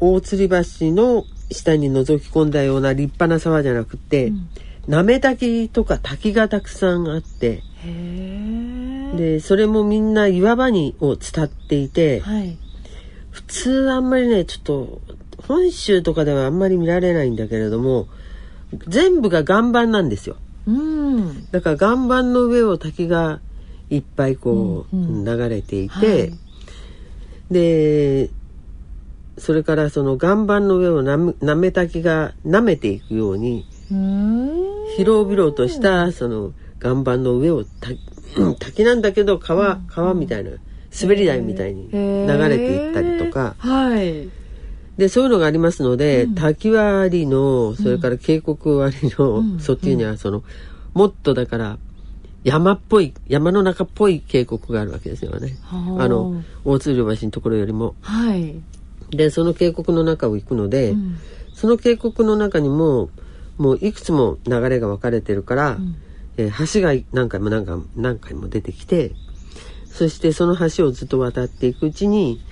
[0.00, 4.32] 大吊り橋の下に覗き込んだような立派な沢じゃなくて、
[4.86, 7.62] なめ滝とか滝がたくさんあって
[9.16, 12.58] でそれもみんな岩場にを伝っていて、はい。
[13.30, 15.00] 普通あんまりねちょっと
[15.48, 18.06] 本州とかではあんまり見られないんだけれども
[18.88, 20.36] 全部が岩盤なんですよ。
[20.66, 21.50] うん。
[21.50, 23.40] だから岩盤の上を滝が
[23.94, 25.24] いっぱいこう、うんうん。
[25.24, 26.32] 流れていて、はい。
[27.50, 28.30] で
[29.36, 34.64] それからその岩盤の上をなめなめ滝が舐めていくようにうん。
[34.96, 36.52] 広々としたその
[36.82, 37.90] 岩盤の上をた
[38.58, 40.50] 滝なんだけど川川みたいな
[41.00, 43.56] 滑り台みたいに流れていったりとか。
[43.58, 44.28] はい。
[44.96, 49.60] でそういうのがありますので、滝はありのそれから渓谷はありの、うん。
[49.60, 50.44] そっちにはその
[50.92, 51.78] もっとだから
[52.44, 55.56] 山っぽい山の中っぽい渓谷があるわけですよね。
[55.62, 56.04] はあ。
[56.04, 57.94] あの大津橋のところよりも。
[58.02, 58.54] はい。
[59.10, 61.16] でその渓谷の中を行くので、うん。
[61.54, 63.08] その渓谷の中にも
[63.56, 65.78] もういくつも流れが分かれてるから、
[66.36, 69.12] えー橋が何回も何回も何回も出てきて
[69.86, 72.42] そしてその橋をずっと渡っていくうちに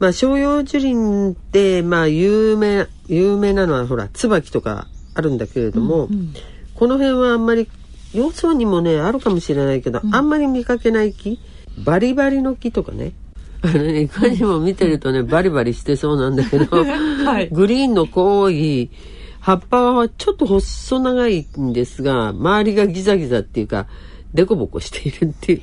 [0.00, 6.08] まあ照葉樹林ってまあ有名有名なのはほら椿とかあるんだけれども、
[6.74, 7.68] この辺はあんまり
[8.14, 11.38] よそにもねあるかもしれないけど、あんまり見かけない木。
[11.84, 13.12] バリバリの木とかね。
[13.62, 16.84] あのねいかにも見てるとねバリバリしてそうなんだけど、
[17.50, 18.90] グリーンの濃い
[19.40, 23.86] 葉っぱはちょっと細長いんですが周りがギザギザっていうか
[24.34, 25.62] デコボコしているっていうへ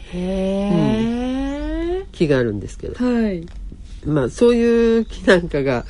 [2.02, 3.06] え木があるんですけど。
[3.06, 3.46] はい。
[4.06, 5.86] まあそういう木なんかが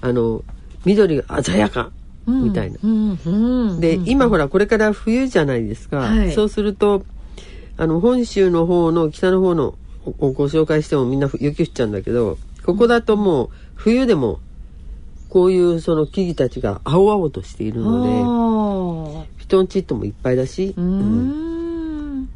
[0.00, 0.42] あの
[0.84, 1.90] 緑が鮮やか
[2.26, 2.78] みたいな。
[3.78, 6.32] で今ほらこれから冬じゃないですか、はい。
[6.32, 7.04] そうすると
[7.76, 14.40] あの本州の方の北の方のをご紹介してもみんな雪降っちゃうんだけどここだともう冬でも
[15.28, 22.28] こういうその木々たちが青々としているのあで人んちっともいっぱいだし、ーううんん。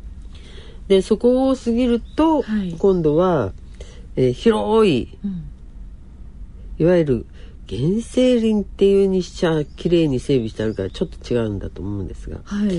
[0.89, 2.75] でそこを過ぎると、はい。
[2.79, 3.53] 今度は、
[4.17, 5.51] えー広いうん。
[6.79, 7.27] いわゆる
[7.77, 12.71] 原生林っていうにしちゃ綺麗に整備してあるからちょっと違うんだと思うんですがはい。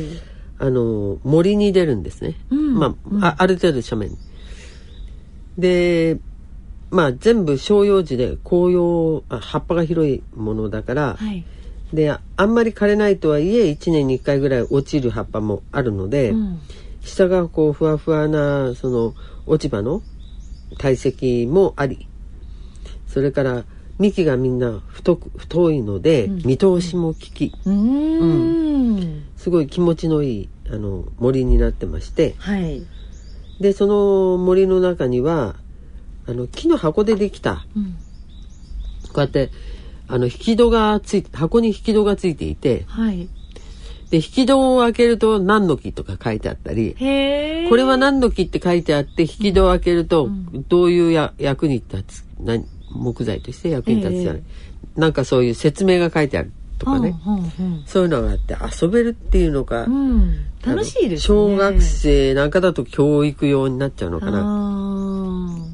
[0.58, 2.75] あの森に出るんですね、うん。
[2.75, 4.12] まあ,、あある程度斜面。
[4.12, 4.17] に
[5.58, 6.19] で
[6.91, 11.43] まあ全部照葉樹で紅葉あ葉っぱが広いものだから、はい。
[11.93, 16.60] であんまり枯れないとはいえ1年に1回ぐらい落ちる葉っぱもあるので、うん。
[17.05, 19.13] 下がこうふわふわなその
[19.45, 20.01] 落ち葉の
[20.77, 22.08] 堆積もあり
[23.08, 23.63] それから
[23.97, 29.23] 幹がみんな太く太いので、見通しも効きうーん。
[29.38, 32.84] すごい気持ちのいいあの森になってましてはい。
[33.60, 35.55] でその森の中には
[36.27, 37.95] あの木の箱でできたうん。
[39.13, 39.51] こうやって
[40.08, 43.29] あの引き戸がつい箱に引き戸がついていてはい。
[44.10, 46.95] で引き戸を開けると何の木とか書いてあったり。
[47.69, 50.29] これは何の木って書いてあって引き戸を開けると
[50.67, 54.43] どういうや役に立つ何木材として役に立つじゃない、
[54.95, 57.15] なんかそういう説明が書いてあるとかね、
[57.86, 60.12] そういうのがあって遊べるっていうのか、うん。
[60.12, 60.45] うん。
[60.65, 61.38] 楽しいですね。
[61.38, 65.65] 小学生なんかだと教育用になっちゃうのかなあ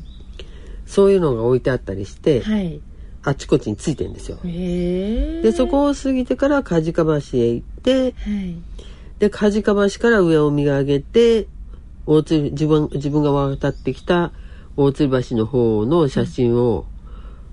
[0.85, 2.49] そういうのが置いてあったりして、あ。
[2.49, 2.81] はい。
[3.23, 4.39] あちこちについてんですよ。
[4.43, 8.55] でそこを過ぎてから梶川橋へ行ってはい。
[9.19, 11.47] で梶川橋から上を見上げて
[12.07, 14.31] 大鶴自分自分が渡ってきた
[14.75, 16.85] 大鶴橋の方の写真を、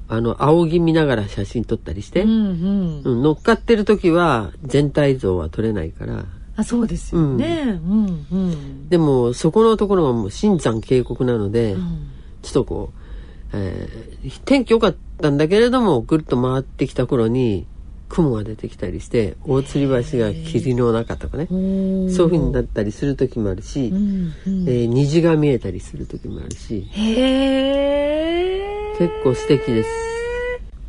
[0.09, 3.03] あの仰ぎ見ながら写真撮ったりして、うんうん。
[3.05, 6.25] うん乗っかってる時は全体像は撮れないから
[6.57, 7.81] あ、そうですよね。
[7.85, 8.89] うんうん。
[8.89, 12.09] でもそこのところがもう新山渓谷なので、うん
[12.41, 17.67] ちょっとこう、えー天気良かったんだけれどもぐるっと回ってきた頃に
[18.09, 21.47] 雲が出てきたりして大吊り橋が霧の中とかね。
[21.49, 24.69] そういう風になったりする時もあるし、うんうん。
[24.69, 26.87] えー虹が見えたりする時もあるし。
[26.91, 27.83] へ
[28.93, 28.97] え。
[28.99, 29.91] 結構素敵です。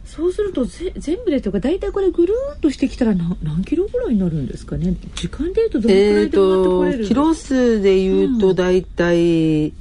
[0.06, 4.96] そうするとぜ全部でとか大体これぐるーっとしてきたら何何キロぐらいになるんですかね？
[5.16, 9.74] 時間でいうとどのくらえーいで回ってこれるんとですかキロ数で言うと大体、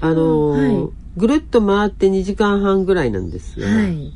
[0.00, 0.92] あのーはい。
[1.18, 4.12] ぐるっと回って2時間半ぐらいなんですが、はい。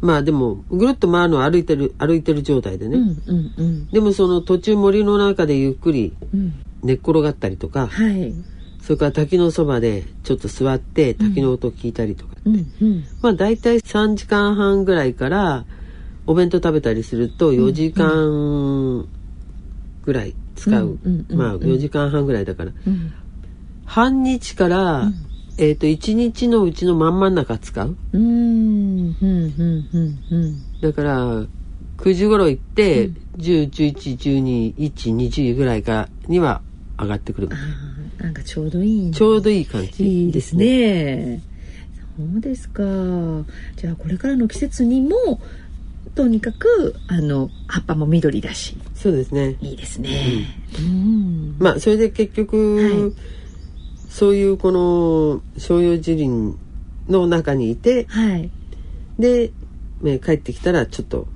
[0.00, 3.86] まあでもぐるっと回るのは歩いてる歩いてる状態でね、うんうんうん。
[3.88, 6.52] でもその途中森の中でゆっくりうん。
[6.82, 8.34] 寝っ転がったりとか、はい。
[8.80, 13.04] それから滝のそばでちょっと座って滝の音聞いたりとか、うんうん。
[13.20, 15.66] まあ大体3時間半ぐらいから
[16.26, 19.06] お弁当食べたりすると4時間
[20.02, 21.38] ぐらい使う、うんうんうん。
[21.38, 22.72] まあ4時間半ぐらいだから。
[22.86, 23.12] うん。
[23.84, 25.10] 半日から、
[25.60, 27.94] えっ、と1日のうちの真ん真ん中使う？
[28.14, 29.52] うんうんうん
[29.92, 30.62] うんうん。
[30.80, 31.44] だから
[31.98, 36.62] 9時頃行って、10111212ぐらいからには
[36.98, 37.56] 上がってくるあ
[38.20, 39.12] あなんかちょうどいい。
[39.12, 41.42] ちょうどいい感じいいですね。
[42.16, 42.82] そうですか。
[43.76, 45.42] じゃあこれからの季節にも
[46.14, 50.46] とにかくあの葉っぱも緑だしそうですねいいですね。
[50.78, 51.56] うん。
[51.58, 53.12] まあそれで結局、はい
[54.10, 56.58] そういうこの照葉樹林
[57.08, 58.50] の中にいてはい。
[59.18, 59.52] で、
[60.02, 61.26] ね帰ってきたらちょっと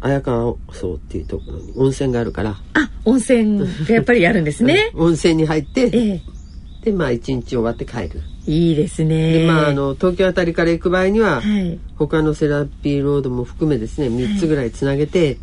[0.00, 4.92] 綾川荘っていうところに温泉があるから、あ温泉がやっぱりあるんですね。
[4.96, 6.22] 温泉に入ってええ。
[6.84, 9.32] でまあ一日終わって帰る、いいですね。
[9.40, 11.78] でまああの東京あたりから行く場合には、はい。
[11.96, 15.38] 他のセラピーロードも含めですね3つぐらいつなげて、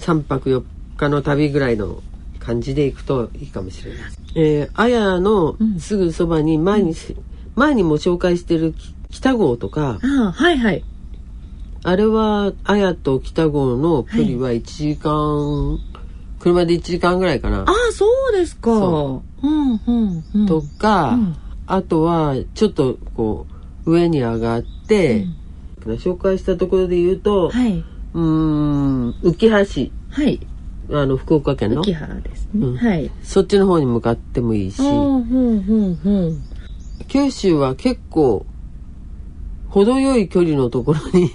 [0.00, 0.62] 3泊4
[0.96, 2.02] 日の旅ぐらいの
[2.38, 4.00] 感じで行くといいかもしれない。
[4.34, 6.94] えー、綾のすぐそばに前に、
[7.54, 10.84] 前にも紹介してるき北郷とかああはいはい。
[11.84, 15.78] あれは綾と北郷の距離は1時間、
[16.38, 17.70] 車で1時間ぐらいかなあ。
[17.70, 18.70] あそうですか。
[18.70, 20.46] そうんうんうん。
[20.46, 23.46] とか、うんあとはちょっとこ
[23.86, 25.26] う上に上がって、
[25.80, 27.84] 紹介したところで言うと、はい。
[28.14, 30.40] うーん浮橋はい。
[30.90, 31.84] あの福岡県の？
[31.84, 32.66] 浮葉ですね。
[32.66, 32.76] うん。
[32.76, 33.10] はい。
[33.22, 34.80] そっちの方に向かってもいいし。
[34.80, 36.42] うんうんうんうん。
[37.08, 38.46] 九州は結構
[39.68, 41.30] 程よい距離のところに、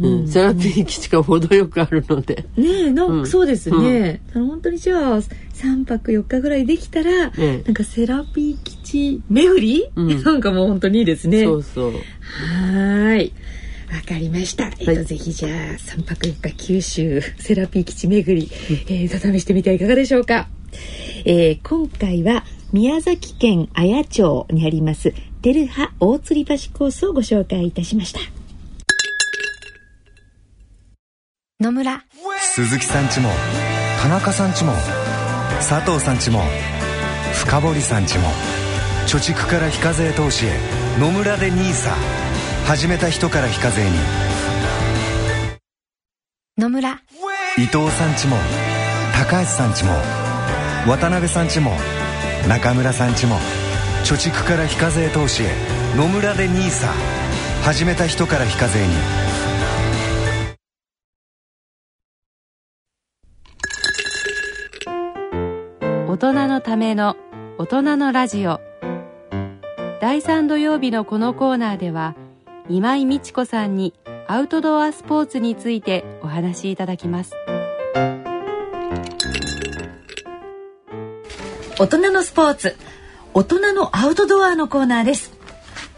[0.00, 3.22] うん セラピー基地が程よくあるので、ねえなんうん。
[3.22, 7.62] かそうですね、本当にじゃあ3泊4日ぐらいできたら、ええ。
[7.64, 10.08] なんかセラピー基地巡り、うん。
[10.24, 11.44] なんかもう本当にいいですね。
[11.44, 11.92] そうそう。
[11.92, 13.32] はーい
[13.94, 14.64] わかりました。
[14.64, 18.50] えっ、と、はいぜひじゃあ、3泊4日九州セラピー基地巡り、
[18.88, 20.48] えーと、試してみてはいかがでしょうか。
[21.24, 28.18] えー今回は宮崎県綾町にあります、テルハ大吊り橋コースをご紹介いたしました。
[31.60, 32.04] 野村
[32.40, 33.30] 鈴木さんちも
[34.02, 34.72] 田中さんちも
[35.58, 36.42] 佐藤さんちも
[37.32, 38.24] 深堀さんちも
[39.06, 40.50] 貯蓄から非課税投資へ
[40.98, 42.33] 野村で NISA
[42.66, 43.90] 始めた人から非課税に。
[46.56, 46.92] 野村。
[47.58, 48.36] 伊藤さんちも
[49.12, 49.92] 高橋さんちも
[50.86, 51.72] 渡辺さんちも
[52.48, 53.36] 中村さんちも
[54.04, 55.50] 貯蓄から非課税投資へ
[55.96, 56.88] 野村で NISA
[57.62, 58.94] 始めた人から非課税に。
[66.08, 67.16] 大人のための
[67.58, 68.60] 大人のラジオ。
[70.00, 72.14] 第3土曜日のこのコーナーでは
[72.70, 73.92] 今井美智子さんに
[74.26, 77.34] アウトドアスポーツについてお話しいただきます。
[81.78, 82.76] 大人のスポーツ
[83.34, 85.32] 大人のアウトドアのコーナーです。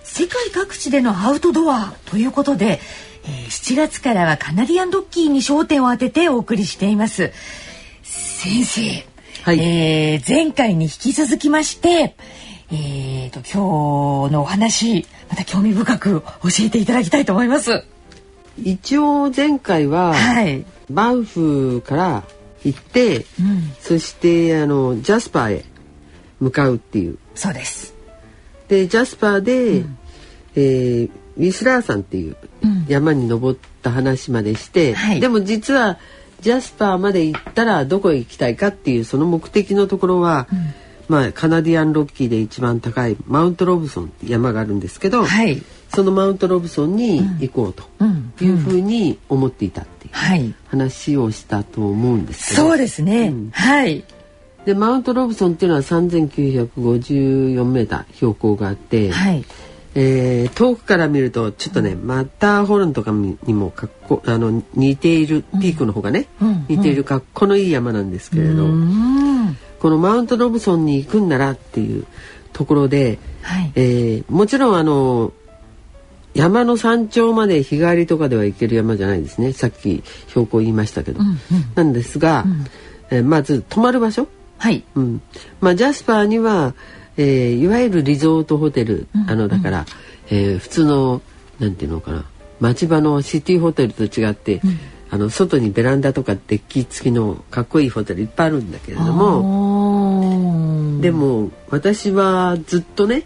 [0.02, 2.80] 世界各地でのアウトドアということで、
[3.24, 7.32] えー7月からはカナディアンドッキーに焦点を当ててお送りしています。
[8.02, 9.06] 先生、
[9.44, 9.60] はい。
[9.60, 12.16] えー前回に引き続きまして
[12.70, 17.84] えー、と今日のお話また興味深く教えていただきたいと思います。
[18.62, 22.24] 一応前回は、はい、バンフから
[22.64, 25.64] 行って、うん、そしてあのジャスパーへ
[26.40, 27.18] 向かうっていう。
[27.34, 27.94] そうです。
[28.68, 29.84] でジャスパーで、
[30.56, 32.86] えーウィスラー山っていううん。
[32.88, 35.20] 山に登った話までして、はい。
[35.20, 35.98] でも実は
[36.40, 40.48] ジャスパーまで行ったらどこへ行きたいかっていうその目的のところは、
[41.08, 45.62] まあ、カナディアンロッキーで一番高いマウントロブソンって山があるんですけど、はい。
[45.94, 48.32] そのマウントロブソンに行こうとうん。
[48.40, 50.54] いうふうに思っていたっていうはい。
[50.68, 53.50] 話をしたと思うんですけど、そうですね、うん。
[53.52, 54.04] はい。
[54.64, 59.44] でマウントロブソンっていうのは3954メーター標高があって、はい。
[59.94, 66.66] えー遠くから見るとちょっとね、マッターホルンとかにもかっこあの似ているピークの方がね、うん。
[66.68, 72.06] 似ているかっこのいい山なんですけれど、うんこのマウントロブソンに行くんならっていう
[72.52, 73.72] ところで、はい。
[73.74, 75.32] えーもちろんあの
[76.34, 79.52] 山の山頂まで日帰りとかでは行ける山じゃないですね。
[79.54, 81.36] さっき標高言いましたけど、うんうん。
[81.74, 82.44] なんですが、
[83.10, 84.84] えーまず泊まる場所、はい。
[84.94, 85.22] うん。
[85.60, 86.74] まあ、ジャスパーには、
[87.16, 89.86] えーいわゆるリゾートホテル、あのだから、
[90.28, 91.22] えー普通の
[91.58, 92.24] なんていうのかな。
[92.60, 94.60] 町場のシティホテルと違って、
[95.16, 103.24] あの外にベランダとかデッキ付きのかっこいいホテルいっぱいあるんだけれどもでも私はずっとね、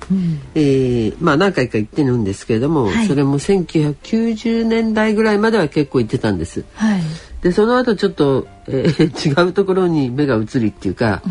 [0.54, 3.06] えーまあ何回か行ってるんですけれども、はい。
[3.06, 6.64] それも1990年代ぐらいまでは結構行ってたんです。
[6.74, 7.02] はい。
[7.42, 11.22] でその後ちょっと、えー 違うところに目が移りっていうか、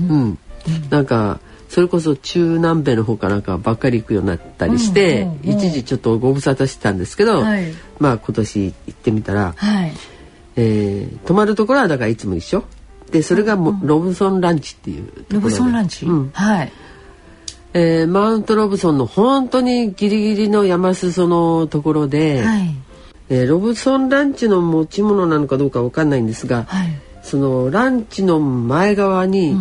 [0.00, 0.38] うん。
[0.90, 1.40] なんか
[1.74, 7.64] それこそ中南米の方かなんかばっかり行くようになったりして、うんうんうん一時ちょっとご無沙汰してたんですけど、はい。
[7.98, 9.92] まあ今年行ってみたら、はい。
[10.54, 12.62] えー泊まるところはだからいつも一緒。
[13.10, 15.34] でそれがも、ロブソンランチっていうところで。
[15.34, 16.30] ロブソンランチ、うん。
[16.32, 16.72] はい。
[17.72, 22.72] えーマウントロブソンの本当にギリギリの山裾のところで、はい。
[23.30, 26.88] えーロブソンランチの持ち物なのかどうかわかんないんですが、はい。
[27.24, 29.56] そのランチの前側に、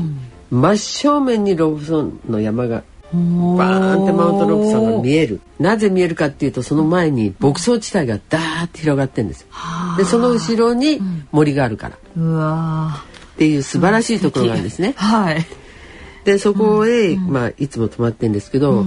[0.54, 5.42] 真正面にロブソンの山がバーンってマウントロブソンが見える。
[5.60, 9.48] なぜ見えるかっていうとその前に牧草地帯がダーッて広がってるんですよ。
[9.98, 11.96] でその後ろに森があるから。
[11.96, 13.04] っうわ
[13.36, 14.94] ていう素晴らしいところがあるんですね。
[14.96, 15.46] ー はい。
[16.24, 18.86] でそこへ、まあ、いつも泊まってるんですけど、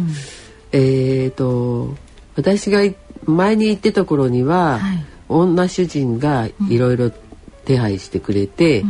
[0.71, 1.95] えっ、と
[2.37, 5.05] 私がい前に行ってた頃には、はい。
[5.29, 7.11] 女主人がいろいろ
[7.65, 8.85] 手配してくれて、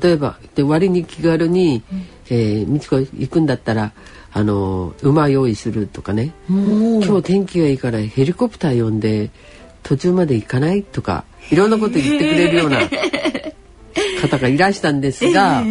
[0.00, 1.82] 例えばで割に気軽に
[2.30, 3.92] 「えー美智子行くんだったら
[4.32, 9.30] あの馬用意する」とかね「今日天気がいいからヘリコプター呼んで
[9.82, 12.80] 途中まで行かない?」とかいろんなこと言ってくれるような
[14.20, 15.62] 方がいらしたんですが、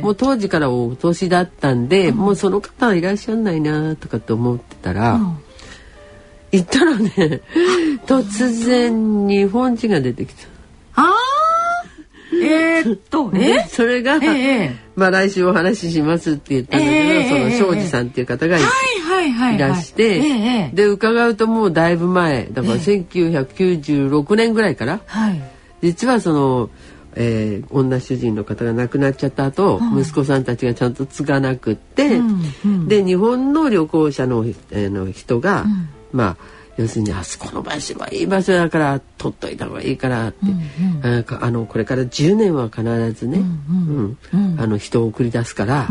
[0.00, 5.20] もう当時からお年だったんで、もうその方はいらっしゃらないなとかって思ってたら、
[6.52, 7.40] 行ったらね
[8.06, 10.46] 突然日本人が出てきた。
[10.94, 11.35] あー
[12.32, 13.66] えー、っと でえ？
[13.68, 20.70] それが、ええまあ来週お話ししますって言ったんだけど、ええその庄司さんっていう方がい,、はいはいはいらして、ええ。
[20.72, 25.42] で伺うともうだいぶ前だから1996年ぐらいから、はい。
[25.82, 26.70] 実はその、
[27.14, 32.20] えー女主人の方が亡くなっちゃった後、息子さんたちがちゃんと継がなくって、
[32.86, 35.66] で日本の旅行者の,、えーの人が、
[36.12, 40.38] まあ要するにあそこの場所はいい場所だから取っといた方がいいからって、
[41.02, 44.18] あかあのこれから10年は必ずね、うん
[44.58, 45.88] あの人を送り出すから、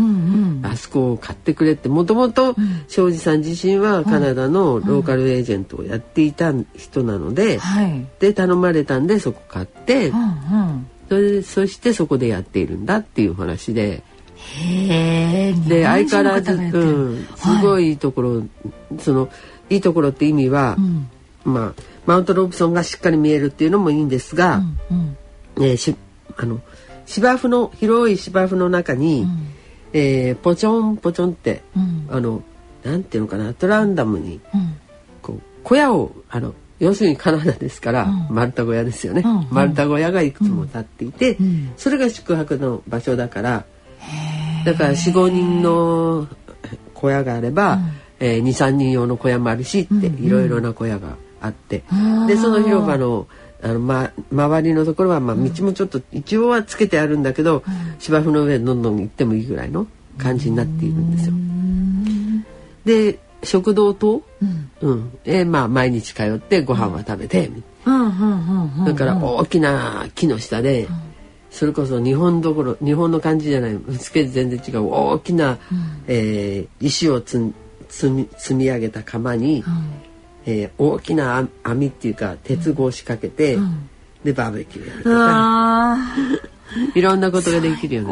[0.63, 1.89] あそこを買ってくれって。
[1.89, 2.55] もともと
[2.87, 8.05] 庄司さん自身はカナダのローカルエージェントをやっていた人なので、はい。
[8.19, 11.43] で頼まれたんでそこ買って、うんうん。
[11.43, 14.03] そそしてそこでやっているんだっていう話で。
[14.37, 16.55] へえで相変わらず、う
[17.13, 18.43] ん、すごいいいところ、
[18.99, 19.29] その
[19.69, 20.77] いいところって意味は、
[21.43, 24.61] まあマウントロブソンがしっかり見えるっていうのもいいんですが、
[24.91, 25.17] うん
[25.57, 25.95] えーし
[26.37, 26.59] あの
[27.05, 29.27] 芝生の広い芝生の中に、
[29.93, 32.07] えーポチョンポチョンって、うん。
[32.09, 32.43] あの
[32.83, 34.39] なんていうのかなアトランダムに、
[35.63, 38.27] 小屋をあの要するにカナダですから、うん。
[38.29, 39.37] 丸太小屋ですよね、うん。
[39.37, 41.73] うん丸太小屋がいくつも建っていて、ん。
[41.77, 43.65] それが宿泊の場所だから
[44.65, 46.27] だから45人の
[46.95, 47.79] 小屋があれば、
[48.25, 51.83] えー、23人用の小屋もあるしって、いろいろな小屋があって、
[52.27, 53.27] でその広場の
[53.61, 57.63] あの、ま、周りのところは、まあ、道もちょっと一応はつけてあるんだけど、
[57.99, 61.33] 芝生の上どんどん行ってもいいぐらいの感じになっているんですよ。
[62.85, 64.23] で食堂と、
[64.81, 65.11] うん。
[65.23, 67.47] えーまあ、毎日通ってご飯は食べて、
[67.85, 67.93] うん。
[67.93, 70.87] うんうんうんだから大きな木の下で、
[71.51, 75.57] それこそ日本どころ日本の感じじゃないスケール全然違う大きな、
[76.07, 77.53] えー石をつん
[77.95, 79.63] 積み積み上げた釜に、
[80.45, 83.57] えー大きな網網っていうか鉄格子かけて、
[84.23, 85.15] でバーベキューやるとか。
[85.19, 86.15] あ
[86.93, 88.07] いろんなことができるよね。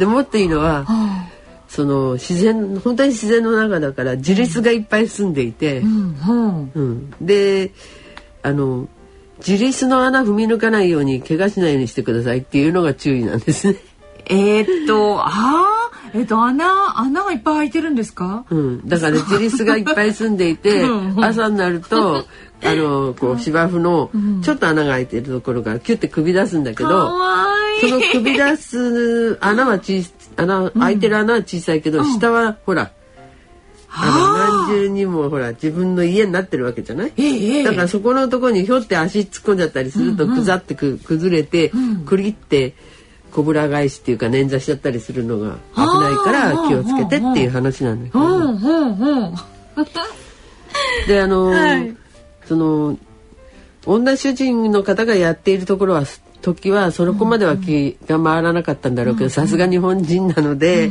[0.00, 0.86] でもっといいのは、
[1.68, 6.16] その自然本当に自然の中だから自立がいっぱい住んでいて、ーうん。
[6.26, 6.70] うん。
[6.74, 7.70] うん、で
[8.42, 8.88] あの
[9.38, 13.76] 自立の穴踏み抜かないように怪我しないようにしてくださいっていうのが注意なんですね。
[14.26, 15.73] えーっとああ
[16.14, 18.44] えーっと穴穴がいっぱい開いてるんですか？
[18.48, 20.84] うん、だから自立がいっぱい住んでいて
[21.18, 22.24] 朝になると
[22.62, 24.10] あのこう芝生の
[24.42, 27.10] ちょっと穴が開いてるところからキュッて首出すんだけかど
[27.80, 30.04] その首出す穴は小
[30.36, 32.92] 穴開いてる穴は小さいけど、下はほら
[33.88, 34.66] あ。
[34.66, 37.12] の何重にもほら自分の家になってるわけじゃない？
[37.16, 41.72] ええだからそこのところにひょって足突っ込んじゃったりするとくざってく崩れて
[42.06, 42.74] くりって
[43.34, 48.24] こぶら返しっていうか捻挫しちゃったりするのが危ないから気をつけてっていう話なんだけど。
[51.08, 51.96] であの、はい
[52.46, 52.98] その
[53.86, 56.04] 女主人の方がやっているところは
[56.44, 60.90] 時はそこまでは気が回らなかったんだろうけどさすが日本人なので、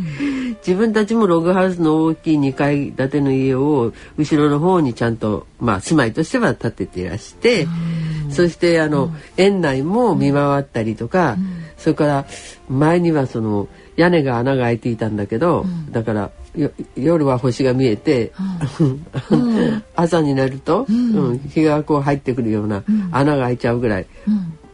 [0.66, 7.68] 自分たちもログハウスの大きい2階建ての家を後ろの方にちゃんと、まあ、住まいとしては建てていらして、
[8.32, 11.38] そしてあの、園内も見回ったりとか、
[11.78, 12.26] それから
[12.68, 18.32] 前にはその屋根が穴が開いていたんだけど、だからよ夜は星が見えて、
[19.96, 21.40] 朝になると、うん。
[21.40, 24.08] 日がこう入ってくるような穴が開いちゃうぐらい、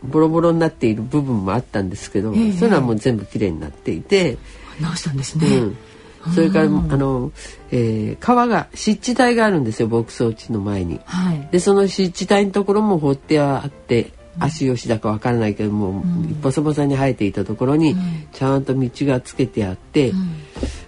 [0.04, 4.38] ボロボロになっている部分もあったんですけど、そういうのはもう全部きれいになっていて、
[4.80, 5.48] 直したんですね。
[5.48, 7.32] うん、それから、あの、
[7.72, 11.00] えー川が湿地帯があるんですよ牧草地の前に。
[11.06, 11.48] はい。
[11.52, 16.04] でその湿地帯のところも放ってあって足吉だかわからないけども、
[16.42, 17.96] ボサボサに生えていたところに
[18.32, 20.14] ちゃんと道がつけてあって、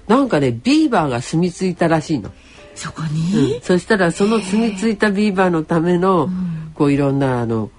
[0.08, 2.32] なんかねビーバーが住み着いたらしいの。
[2.76, 6.30] そこに、そしたらその住み着いたビーバーのための、
[6.74, 7.70] こういろんなあの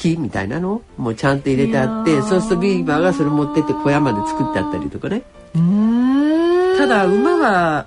[0.00, 5.22] 木みたいなのもちゃんと入れてあってそうするとビーバーがそれ持ってって小屋まで作ってあったりとかね。
[6.78, 7.86] ただ馬は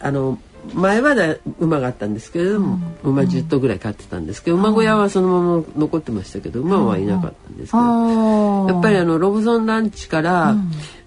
[0.00, 0.38] あの
[0.74, 10.54] 前はだ馬があったんですけれども、馬10頭ぐらい飼ってたんですけど馬小屋はそのまま残ってましたけど馬はいなかったんですけど、あやっぱりあのロブソンランチから、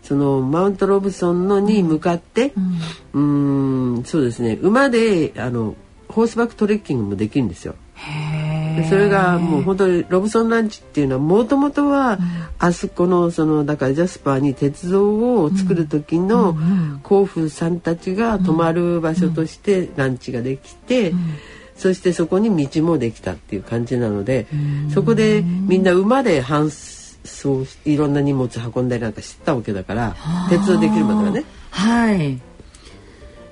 [0.01, 2.53] そのマウントロブソンのに向かって、
[3.13, 4.57] うーんそうですね。
[4.61, 5.75] 馬であの
[6.09, 7.75] ホースバックトレッキングもできるんですよ。
[7.95, 8.52] で
[8.89, 12.17] それがもう本当にロブソンランチっていうのはもともとは
[12.59, 16.55] あそこのそのだからジャスパーに鉄道を作る時の
[17.03, 21.13] 甲府さんたちが泊まる場所としてランチができて、
[21.75, 24.47] そしてそこに道もできたっていう感じなので、
[24.93, 30.15] そこでみんな馬で搬送しいろんな荷物運んだりなんかしてたわけだから
[30.49, 31.43] 鉄道できるまではね。
[31.71, 32.52] はい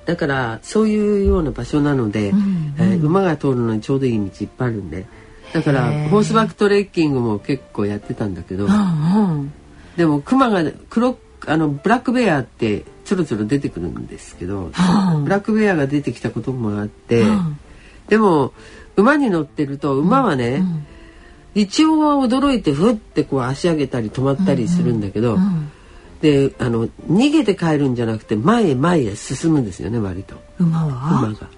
[0.04, 5.06] だからそういうような場所なので、えー馬が通るのにちょうどいい道いっぱいあるんで。
[5.52, 9.52] だからホースバックトレッキングも結構やってたんだけど、うん
[9.96, 14.70] でもクマが黒あのブラックベアってちょろちょろ出てくるんですけど、
[15.22, 17.24] ブラックベアが出てきたこともあって、
[18.08, 18.54] でも
[18.96, 20.62] 馬に乗ってると馬はね、
[21.54, 25.36] 一応は驚いてふってこう足上げたり止まったりするんだけど、
[26.22, 30.36] であの逃げて帰るんじゃなくて前へ前へ進むんですよね割と。
[30.58, 31.18] 馬は？
[31.18, 31.48] 馬が。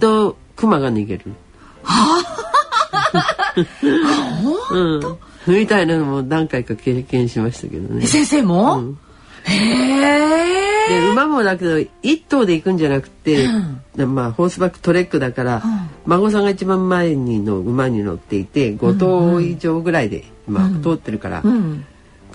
[0.00, 1.32] とクマが逃げる。
[4.72, 4.80] う
[5.52, 8.06] ん、みたいなのも何回か経験しましたけどね。
[8.06, 8.94] 先生も、
[9.44, 13.46] へえで馬もだけど一頭で行くんじゃなくて、
[13.94, 15.62] でまあホースバックトレックだから、
[16.06, 21.42] 孫さんが一番前にの馬に乗っていて5頭以上ぐらいで、まあ、通ってるから、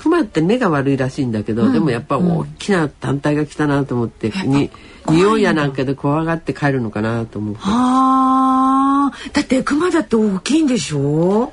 [0.02, 4.70] 熊って目が悪いらしいんだけど、でもやっぱ大きな団体が来たなと思って、に
[5.10, 7.62] 匂いやなんかで怖がって帰るのかなと思って。
[7.64, 9.12] あ。
[9.14, 11.52] ーだって熊だって大きいんでしょ？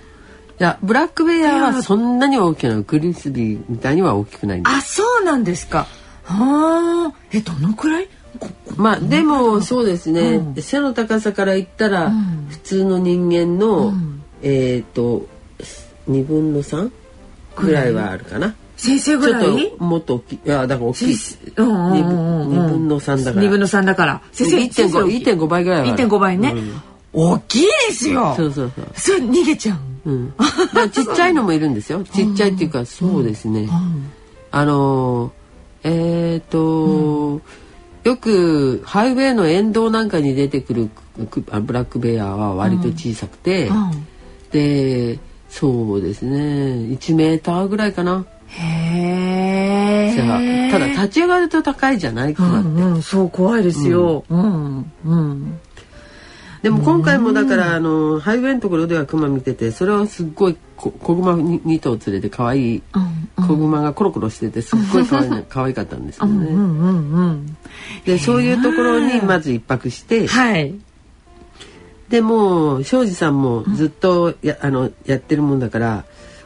[0.58, 5.86] いやブラックベアはそんなに大きなグリスビーみたいには大きくないんですあそうなんですか。
[6.24, 7.14] はあ。
[7.32, 8.08] えどのくらい？
[8.76, 10.62] まあでもそうですね、うん。
[10.62, 12.46] 背の高さから言ったら、うん。
[12.50, 14.22] 普通の人間の、うん。
[14.42, 15.26] えっ、と
[16.08, 16.90] 2分の3
[17.56, 18.54] ぐらいはあるかな。
[18.76, 19.70] 先生ぐらい？
[19.76, 20.38] ともっと大きい。
[20.44, 21.16] いやだから大きい。
[21.56, 22.48] うんうん二うんうん。
[22.48, 23.42] 分二分の三だから。
[23.42, 24.22] 二分の三だから。
[24.32, 26.04] 先生先生1.5 1.5倍ぐらいはある。
[26.04, 26.82] 1.5倍ね、うん。
[27.12, 28.34] 大きいですよ。
[28.36, 28.86] そうそうそう。
[28.94, 29.78] それ逃げちゃう。
[30.06, 30.32] うん、
[30.92, 32.04] ちっちゃいのもいるんですよ。
[32.14, 33.68] ちっちゃいっていうかそうですね、
[34.52, 37.40] あのーえっ、と、
[38.04, 43.68] よくハイウェイの沿道なんかに出てくるブラックベアは割と小さくて、
[44.52, 45.18] で
[45.48, 46.38] そうですね。
[46.38, 48.24] 1メーターぐらいかな。
[48.48, 52.34] へえただ立ち上がると高いじゃない？
[52.34, 54.24] クマって、うんうんそう怖いですよ。
[54.28, 54.92] うん。
[55.04, 55.60] うん。
[56.62, 62.82] でも今回もだからあのハイウェイのところではクマ見ててそれはすっごいこ子グマに2頭連れて可愛い
[63.36, 66.46] うん子グマがコロコロしててすっごい可愛いの 可愛かったんですけどね。
[66.48, 67.56] うんうんうん
[68.04, 70.74] でそういうところにまず一泊してはい
[72.08, 76.04] でもう庄司さんもずっとやあのやってるもんだから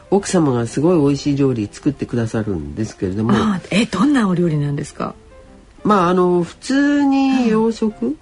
[0.09, 5.15] 奥様がすごい美味しい料理作ってくださるんですけれどもあえどんなお料理なんですか？
[5.83, 8.09] まああの普通に洋食？
[8.09, 8.13] っ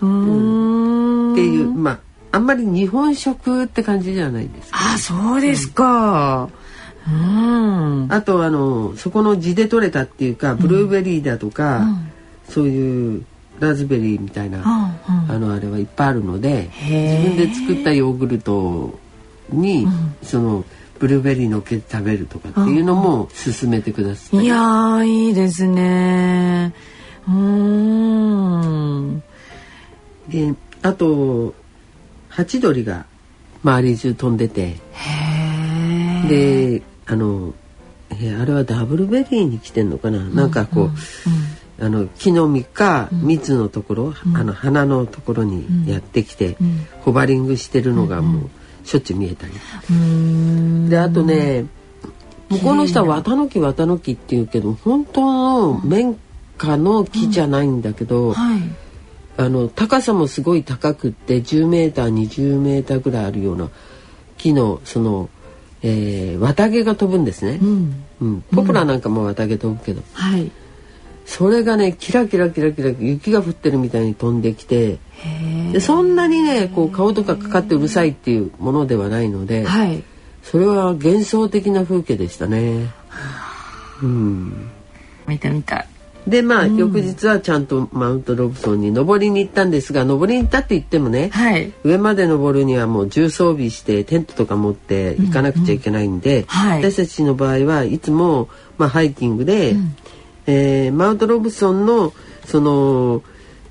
[0.00, 1.34] うーん。
[1.34, 1.98] ていうまあ
[2.32, 4.78] あんまり日本食って感じじゃないですか。
[4.94, 6.48] あそうですか。
[7.06, 8.06] うん。
[8.10, 11.86] あとあのそこの地で採れたっていうかブルーベリーだとか、
[12.48, 13.24] そういう
[13.60, 18.98] ラズベリーみたいな、あのあれはいっぱいあるので自分で作ったヨーグルト
[19.50, 19.86] に、
[20.22, 20.64] その
[20.98, 23.28] ブルーベリーのっけて食べるとかっていうのも
[23.60, 24.44] 勧めてください。
[24.44, 26.74] いやーいいですね。
[27.28, 29.22] うーん。
[30.28, 31.54] であと
[32.28, 33.06] ハチドリが
[33.62, 34.76] 周り中飛んでて
[36.28, 37.54] であの、
[38.10, 40.90] えーあれはダブルベリーに来てんのかな、なんかこう、
[41.80, 46.56] あの木の実か蜜のところ、あの花のところにやってきて、
[47.00, 49.52] ホバリングしてるのがもうしょっちゅう見えたり。
[50.88, 51.66] であとね
[52.50, 56.16] 向こうの人は綿の木綿の木っていうけど本当の綿
[56.58, 58.60] 花の木じゃないんだけど、はい。
[59.36, 63.68] あの高さもすごい高くって10メーター20メーターぐらいあるような
[64.38, 65.28] 木のその、
[65.82, 68.04] えー綿毛が飛ぶんですね、うん。
[68.20, 70.52] うん、ポプラなんかも綿毛飛ぶけど、はい
[71.26, 74.98] それがねキラキラキラキラ雪が降ってるみたいに飛んできて
[75.72, 80.02] でそんなにねこう顔とかかかってうるさいっていうものではないので、はい。
[80.42, 82.90] それは幻想的な風景でしたね。
[84.02, 84.70] うん、
[85.26, 85.86] 見た見た
[86.26, 91.70] でまあ、翌日はちゃんとマウントロブソンに登りに行ったんですが登りに行ったって言ってもね、はい。
[91.84, 96.82] 上まで登るにはもう重装備してテントとか持って行かなくちゃいけないんで、はい。
[96.82, 98.48] 私たちの場合はいつも、
[98.78, 99.76] まあ、ハイキングで、
[100.46, 102.12] えーマウントロブソンの
[102.46, 103.22] その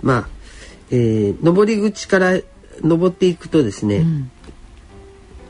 [0.01, 0.28] まあ、
[0.91, 2.39] えー登り口から
[2.82, 4.05] 登っていくとですね、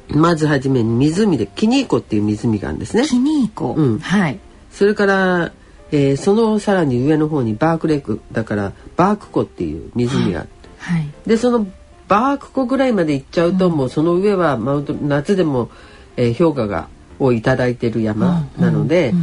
[0.09, 3.05] まずはじめに湖でキニーコっていう湖があるんですね。
[3.05, 3.99] キニーコ、うん。
[3.99, 4.39] はい。
[4.71, 5.51] それから、
[5.91, 8.19] えーそのさらに上の方にバークレイク。
[8.31, 11.07] だからバーク湖っていう湖があって、はい。
[11.25, 11.65] でその
[12.07, 15.69] バーク湖ぐらいまで行っちゃうと、もうその上はマウント夏でも、
[16.17, 16.87] えー氷河が
[17.19, 19.13] をいただいてる山なので、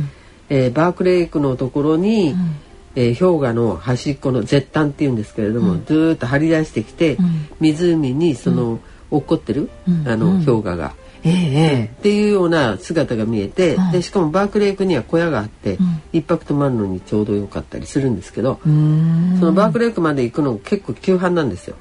[0.50, 2.34] えーバークレイクのところに、
[2.96, 7.16] えー氷河の端っこの絶端っていうんですけれども、ずーっと張り出してきて、
[7.60, 8.80] 湖にその、
[9.10, 9.70] 落っこってる、
[10.06, 10.92] あの氷河が。
[11.22, 15.78] ええっていうような姿が見えて、でしかもバークレイクには小屋があって、
[16.12, 18.68] 一泊泊まるのにちょうど良かったりするんですけど、そ
[19.46, 21.76] のバークレイクまで行くの結構急坂なんですよ。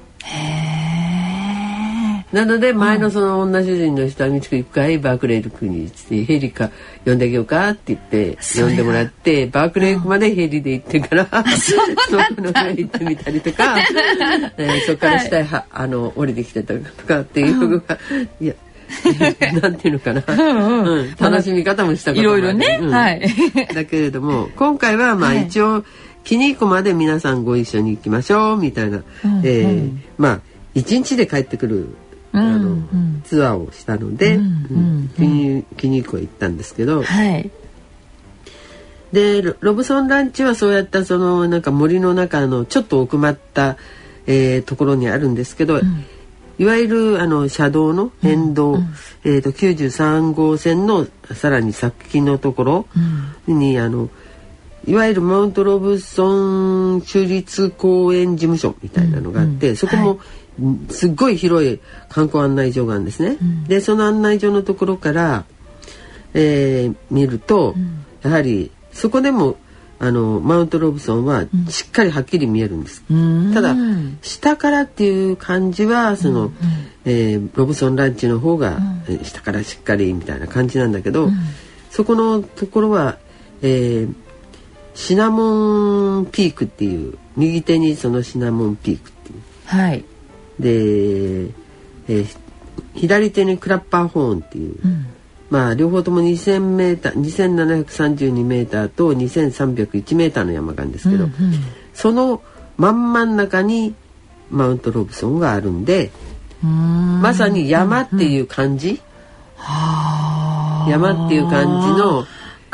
[2.32, 6.70] なので前のその女主人の人は「みちこ行くかいバークレイクに」っつって「ヘリか
[7.04, 11.82] 呼んであげようか」って言って呼んでもらってバークレイクまでヘリで行ってからそこ
[12.40, 13.76] の上行ってみたりとか、
[14.56, 17.98] えーそこから下へは、あの降りてきてたりとかっていうのが、
[18.40, 18.54] いや
[19.62, 22.90] なんていうのかな、うん楽しみ方もしたいろいろね、うん。
[22.90, 23.22] はい。
[23.74, 25.84] だけれども今回はまあ一応、
[26.24, 29.02] キニーコまで皆さんご一緒に行きましょうみたいな、
[29.42, 30.40] えーまあ
[30.74, 31.88] 一日で帰ってくる
[32.32, 32.78] あの、
[33.24, 37.50] ツアーをしたので、うんキニキニーコへ行ったんですけど、はい。
[39.12, 43.76] でロロブソンランチはそうやったそのなんか森の中のちょっと奥まった、
[44.26, 45.80] えーところにあるんですけど、
[46.60, 48.78] いわゆるあの車道の沿道、
[49.24, 52.86] えー、と93号線のさらに先のところ
[53.46, 54.10] に、あの
[54.86, 60.20] いわゆるマウントロブソン州立公園事務所みたいなのがあって、そこも、
[60.88, 63.38] すっごい広い観光案内所があるんですね。
[63.66, 65.44] でその案内所のところから、
[66.34, 67.74] えー見ると、
[68.22, 69.56] やはりそこでも、
[69.98, 73.52] あのマウントロブソンはしっかりはっきり見えるんです、うん。
[73.52, 73.76] ただ
[74.22, 76.52] 下からっていう感じはその、
[77.04, 78.78] えーロブソンランチの方が、
[79.08, 81.30] えー下からしっかりみたいな感じなんだけど、
[81.90, 83.18] そこのところは、
[83.62, 84.14] えー
[84.92, 89.38] シナモンピークっていう右手にそのシナモンピークっていう。
[89.64, 90.04] はい。
[90.60, 90.70] で、
[92.08, 92.36] えー
[92.94, 94.76] 左手にクラッパーホーンっていう、
[95.48, 97.20] まあ両方とも2000メーター
[97.86, 101.28] 2732メーターと2301メーターの山があるんですけど、
[101.94, 102.42] その
[102.76, 103.94] 真ん真ん中に
[104.50, 106.10] マウントロブソンがあるんで、
[106.62, 109.00] まさに山っていう感じ、
[110.88, 112.26] 山っていう感じの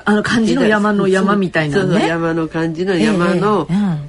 [0.04, 2.06] あの漢字の山の山みたいなね。
[2.06, 3.68] 山の感じの山の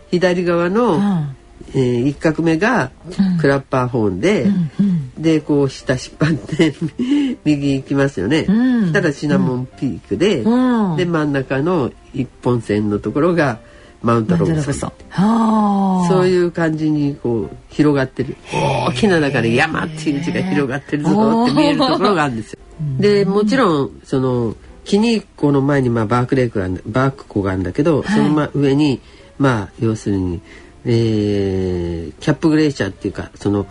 [0.10, 1.37] 左側の、ん
[1.70, 2.92] えー一画目が
[3.40, 4.48] クラッパーホーンで、
[5.18, 6.74] でこう下引っ張って
[7.44, 8.46] 右行きますよね。
[8.48, 8.82] うん。
[8.84, 10.96] そしたらシナモンピークで、うん。
[10.98, 13.60] で真ん中の一本線のところが
[14.02, 14.92] マウントロブソン。
[15.10, 16.08] はあ。
[16.08, 18.38] そういう感じにこう広がってる。
[18.52, 22.60] 大きな中で山っていう字が広がってるぞって見えるところがあるんですよ。
[23.00, 24.56] でもちろんその
[24.86, 29.02] キニ湖の前にまあバークレイクがバーク湖があるんだけど、そのま上に
[29.38, 30.42] まあ要するに、
[30.88, 33.68] えーキャップグレーシャーっていうかその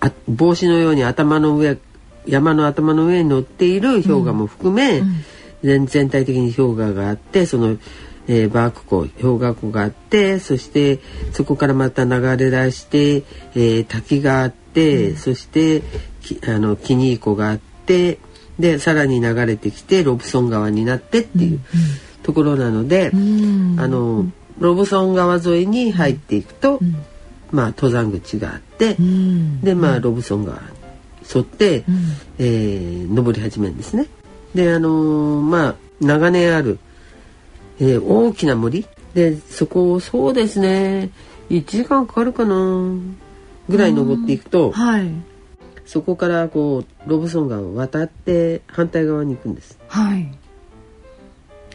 [0.00, 1.78] あ帽子のように頭の上
[2.26, 5.02] 山の頭の上に乗っている氷河も含め、
[5.62, 7.78] 全全体的に氷河があってその、
[8.26, 10.98] えーバーク湖氷河湖があってそして
[11.32, 15.82] そこからまた流れ出して、えー滝があって、そして
[16.20, 18.18] きあのキニー湖があって
[18.58, 21.60] でさらに流れてきてロブソン川になってっていう
[22.22, 24.26] ところなので、あの
[24.58, 26.80] ロブソン川沿いに入っていくと、
[27.50, 28.96] まあ登山口があって、
[29.62, 30.62] でまあロブソン川に
[31.34, 31.84] 沿って、
[32.38, 34.06] えー登り始めるんですね。
[34.54, 36.78] であのーまあ長年ある、
[37.80, 41.10] えー大きな森でそこをそうですね
[41.50, 42.92] 1時間かかるかな
[43.68, 45.10] ぐらい登っていくと、はい。
[45.86, 49.78] そこからこうロブソン川を渡って反対側に行くんです。
[49.88, 50.38] はい。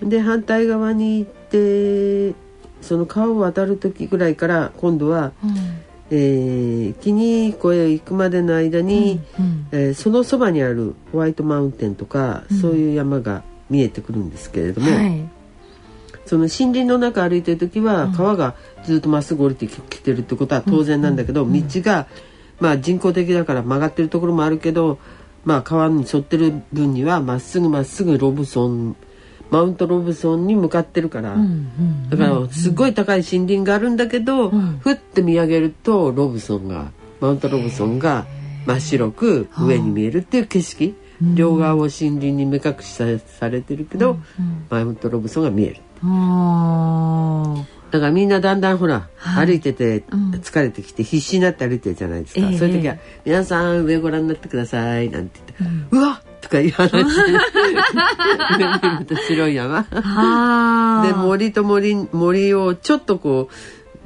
[0.01, 2.35] で反対側に行って
[2.83, 5.31] その川を渡る時ぐらいから今度は、
[6.11, 9.19] えー、キニ湖へ行くまでの間に、
[9.71, 15.27] えーそのそばにあるホワイトマウンテンとか、そういう山が見えてくるんですけれども、はい。
[16.25, 22.07] その森林の中歩いてる時は、川がずっとまっすぐ降りてきてるってことは当然なんだけど、道が、
[22.59, 24.99] まあ、人工的だから曲がってるところもあるけど、
[25.45, 28.95] まあ、川に沿ってる分にはまっすぐまっすぐロブソン
[29.53, 31.37] マウントロブソンに向かってるから、
[32.09, 36.91] だからすごい高い森林があるんだけど、ふって見上げるとロブソンが
[37.21, 38.25] マウントロブソンが
[38.65, 40.95] 真っ白く上に見えるっていう景色、
[41.35, 44.17] 両側を森林に目隠しさされてるけど、
[44.71, 45.75] マウントロブソンが見える。
[46.01, 47.63] あ。
[47.91, 50.03] だからみんなだんだんほら、歩いてて
[50.41, 52.57] 疲れてきて必死になって歩いてるじゃないですか、ええ。
[52.57, 56.73] そういう時は「皆さん上ご覧になってください」なんて言って「うわっ!」とかい上見
[58.99, 59.83] ると白い山。
[59.83, 59.87] で
[61.13, 63.49] 森と森森をちょっとこ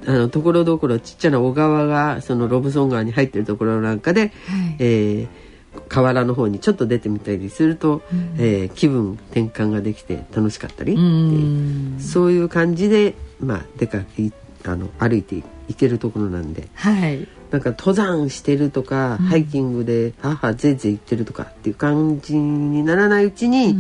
[0.06, 4.32] うあのところどころちっちゃな小川がそのロブソン川に入ってるところなんかで、
[4.80, 5.48] えー
[5.90, 8.02] 河原の方にちょっと出てみたりすると、
[8.40, 14.32] えー気分転換ができて楽しかったりっていうそういう感じで、まあ、出かけ
[14.66, 16.68] あの歩いていけるところなんで。
[16.74, 17.28] はい。
[17.52, 23.78] なんか登山してるとか、ハイキングで母ぜいぜい行ってるとかっていう感じにならないうちに、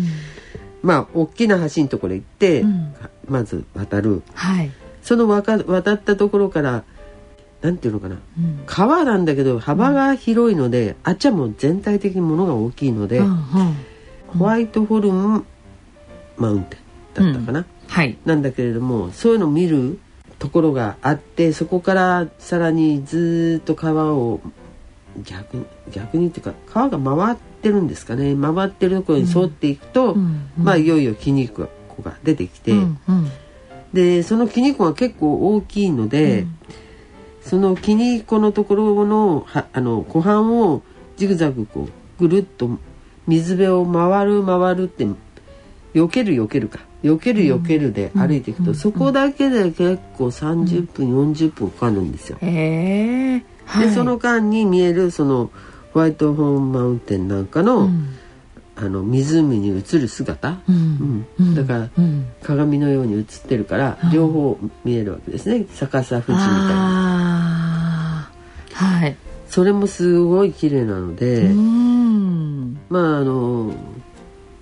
[0.81, 2.63] まあ大きな橋のところへ行って、
[3.27, 4.23] まず渡る。
[4.33, 4.71] はい。
[5.01, 5.55] その渡
[5.93, 6.83] ったところから
[7.61, 8.17] なんていうのかな、
[8.65, 13.21] 川なんだけど幅が広いので、あっちはもう全体的にものが大きいので、
[14.27, 15.45] ホワイトホルン
[16.37, 16.77] マウンテ
[17.21, 18.17] ンだったかな、はい。
[18.25, 19.99] なんだけれどもそういうのを見る
[20.39, 24.39] ところがあってそこからさらにずーっと川を
[25.23, 28.35] 逆に逆にっていうか川が回ってるんですかね。
[28.35, 30.15] 回ってるところに沿っていくと、
[30.57, 31.69] まあいよいよ筋肉
[32.03, 32.73] が出てきて、
[33.93, 36.45] でその筋肉が結構大きいので、
[37.41, 40.83] その筋肉のところのはあの湖畔を
[41.15, 42.69] ジグザグこうぐるっと
[43.25, 45.07] 水辺を回る回るって
[45.93, 46.79] 避ける避けるか。
[47.03, 52.37] 避ける避けるで歩いていくと、そこだけで結構30分、40分かかるんですよ。
[52.41, 53.43] へえ。
[53.79, 55.51] でその間に見えるその
[55.93, 57.89] ホワイトホーンマウンテンなんかの,、
[58.75, 61.25] あの湖に映る姿、うん。
[61.55, 61.89] だから、
[62.43, 65.65] 鏡のように映ってるから、両方見えるわけですね。
[65.75, 68.31] 逆さ富士みたいな。
[68.73, 69.15] はい。
[69.49, 72.79] それもすごい綺麗なので、うん。
[72.89, 73.73] まああの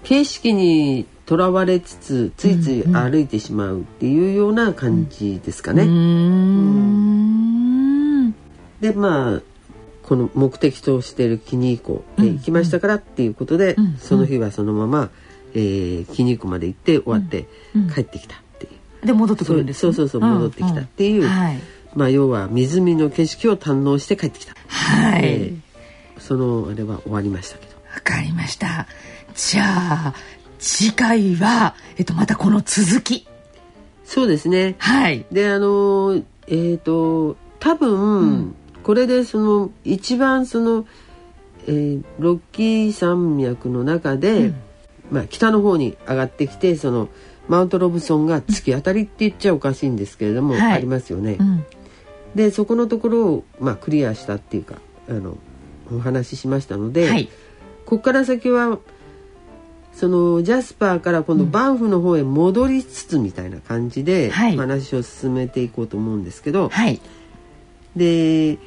[0.04, 5.84] 景色にとらわれつつついつい歩いてしまうっていうような感じですかね。
[5.84, 8.32] うーん。
[8.82, 9.42] でまあ
[10.04, 13.98] この目的としているキニーコへ行きましたからっていうことで、うん。
[13.98, 15.10] その日はそのまま、
[15.54, 17.90] えー、キニーコまで行って終わってうん。
[17.90, 18.70] 帰ってきたってい
[19.04, 21.60] う、で戻ってくるんですそうそうそう戻ってきたっていう、はい、
[21.96, 25.26] まあ要は湖の景色を堪能して帰ってきた、はい。
[25.26, 25.66] えー
[26.18, 27.76] そのあれは終わりましたけど。
[27.94, 28.88] わかりました。
[29.36, 30.14] じゃあ
[30.66, 33.28] 次回は、えっと、またこの続き。
[34.04, 34.76] そうですね。
[34.80, 35.24] はい。
[35.32, 40.88] であのえっ、と多分、これでその一番その、
[41.68, 44.54] えーロッキー山脈の中で、
[45.12, 47.10] まあ、北の方に上がってきてその
[47.48, 50.74] マウントロブソンが突き当たりって言っちゃおかしいんですけれども、はい。
[50.74, 51.38] ありますよね。
[51.40, 51.64] うん。
[52.34, 55.38] でそこのところを、まあ、クリアしたっていうかあの
[55.96, 57.30] お話ししましたので、はい。
[57.86, 58.80] ここから先は
[59.96, 64.58] そのジャスパーから今度バンフの方へ戻りつつみたいな感じではい。
[64.58, 67.00] 話を進めていこうと思うんですけど、はい。
[67.96, 68.58] で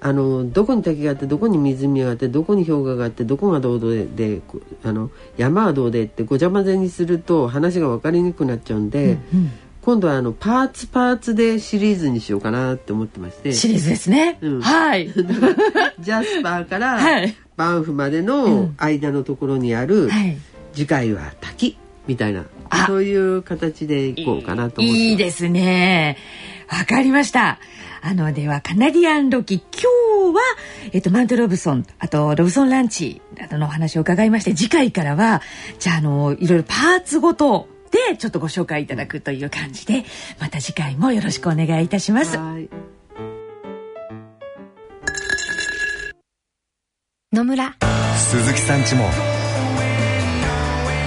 [0.00, 4.42] あのどこに滝があってどこに湖があってどこに氷河があってどこがどうで
[4.84, 9.50] あの山はどうでってごちゃ混ぜにすると話が分かりにくくなっちゃうんで、うん
[9.86, 13.52] 今度はあのパーツパーツでシリーズにしようかなって思ってまして。
[13.52, 14.60] シリーズですね、うん。
[14.60, 15.06] はい。
[15.14, 17.32] ジャスパーからはい。
[17.56, 18.74] バンフまでうのん。
[18.78, 20.36] 間のところにあるはい
[20.76, 22.86] 次回は滝みたいなあ。
[22.86, 26.18] そういう形でいこうかなと思っていいですね。
[26.70, 27.58] わかりました。
[28.02, 30.42] あのではカナディアンロキ今日は、
[30.92, 35.42] えっと、マント・ロブソンあとロブソンランチなどのお話を伺いまして次回からは
[35.80, 40.04] じゃああのいろいろパーツごとでちょっとご紹介いただくという感じで
[40.38, 42.36] また次回もよろしくお願いいたします。
[42.36, 42.68] はい。
[47.32, 47.74] 野村。
[48.16, 49.04] 鈴木さんちも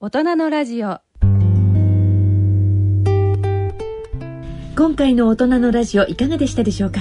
[0.00, 1.00] 大人のラジオ。
[4.76, 7.00] 今回の大人のラジオいかがでしたでしょうか？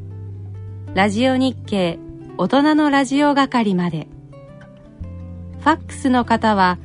[0.93, 1.97] ラジオ日経
[2.37, 4.09] 大人のラジオ係まで。
[5.61, 6.79] ファックスの方は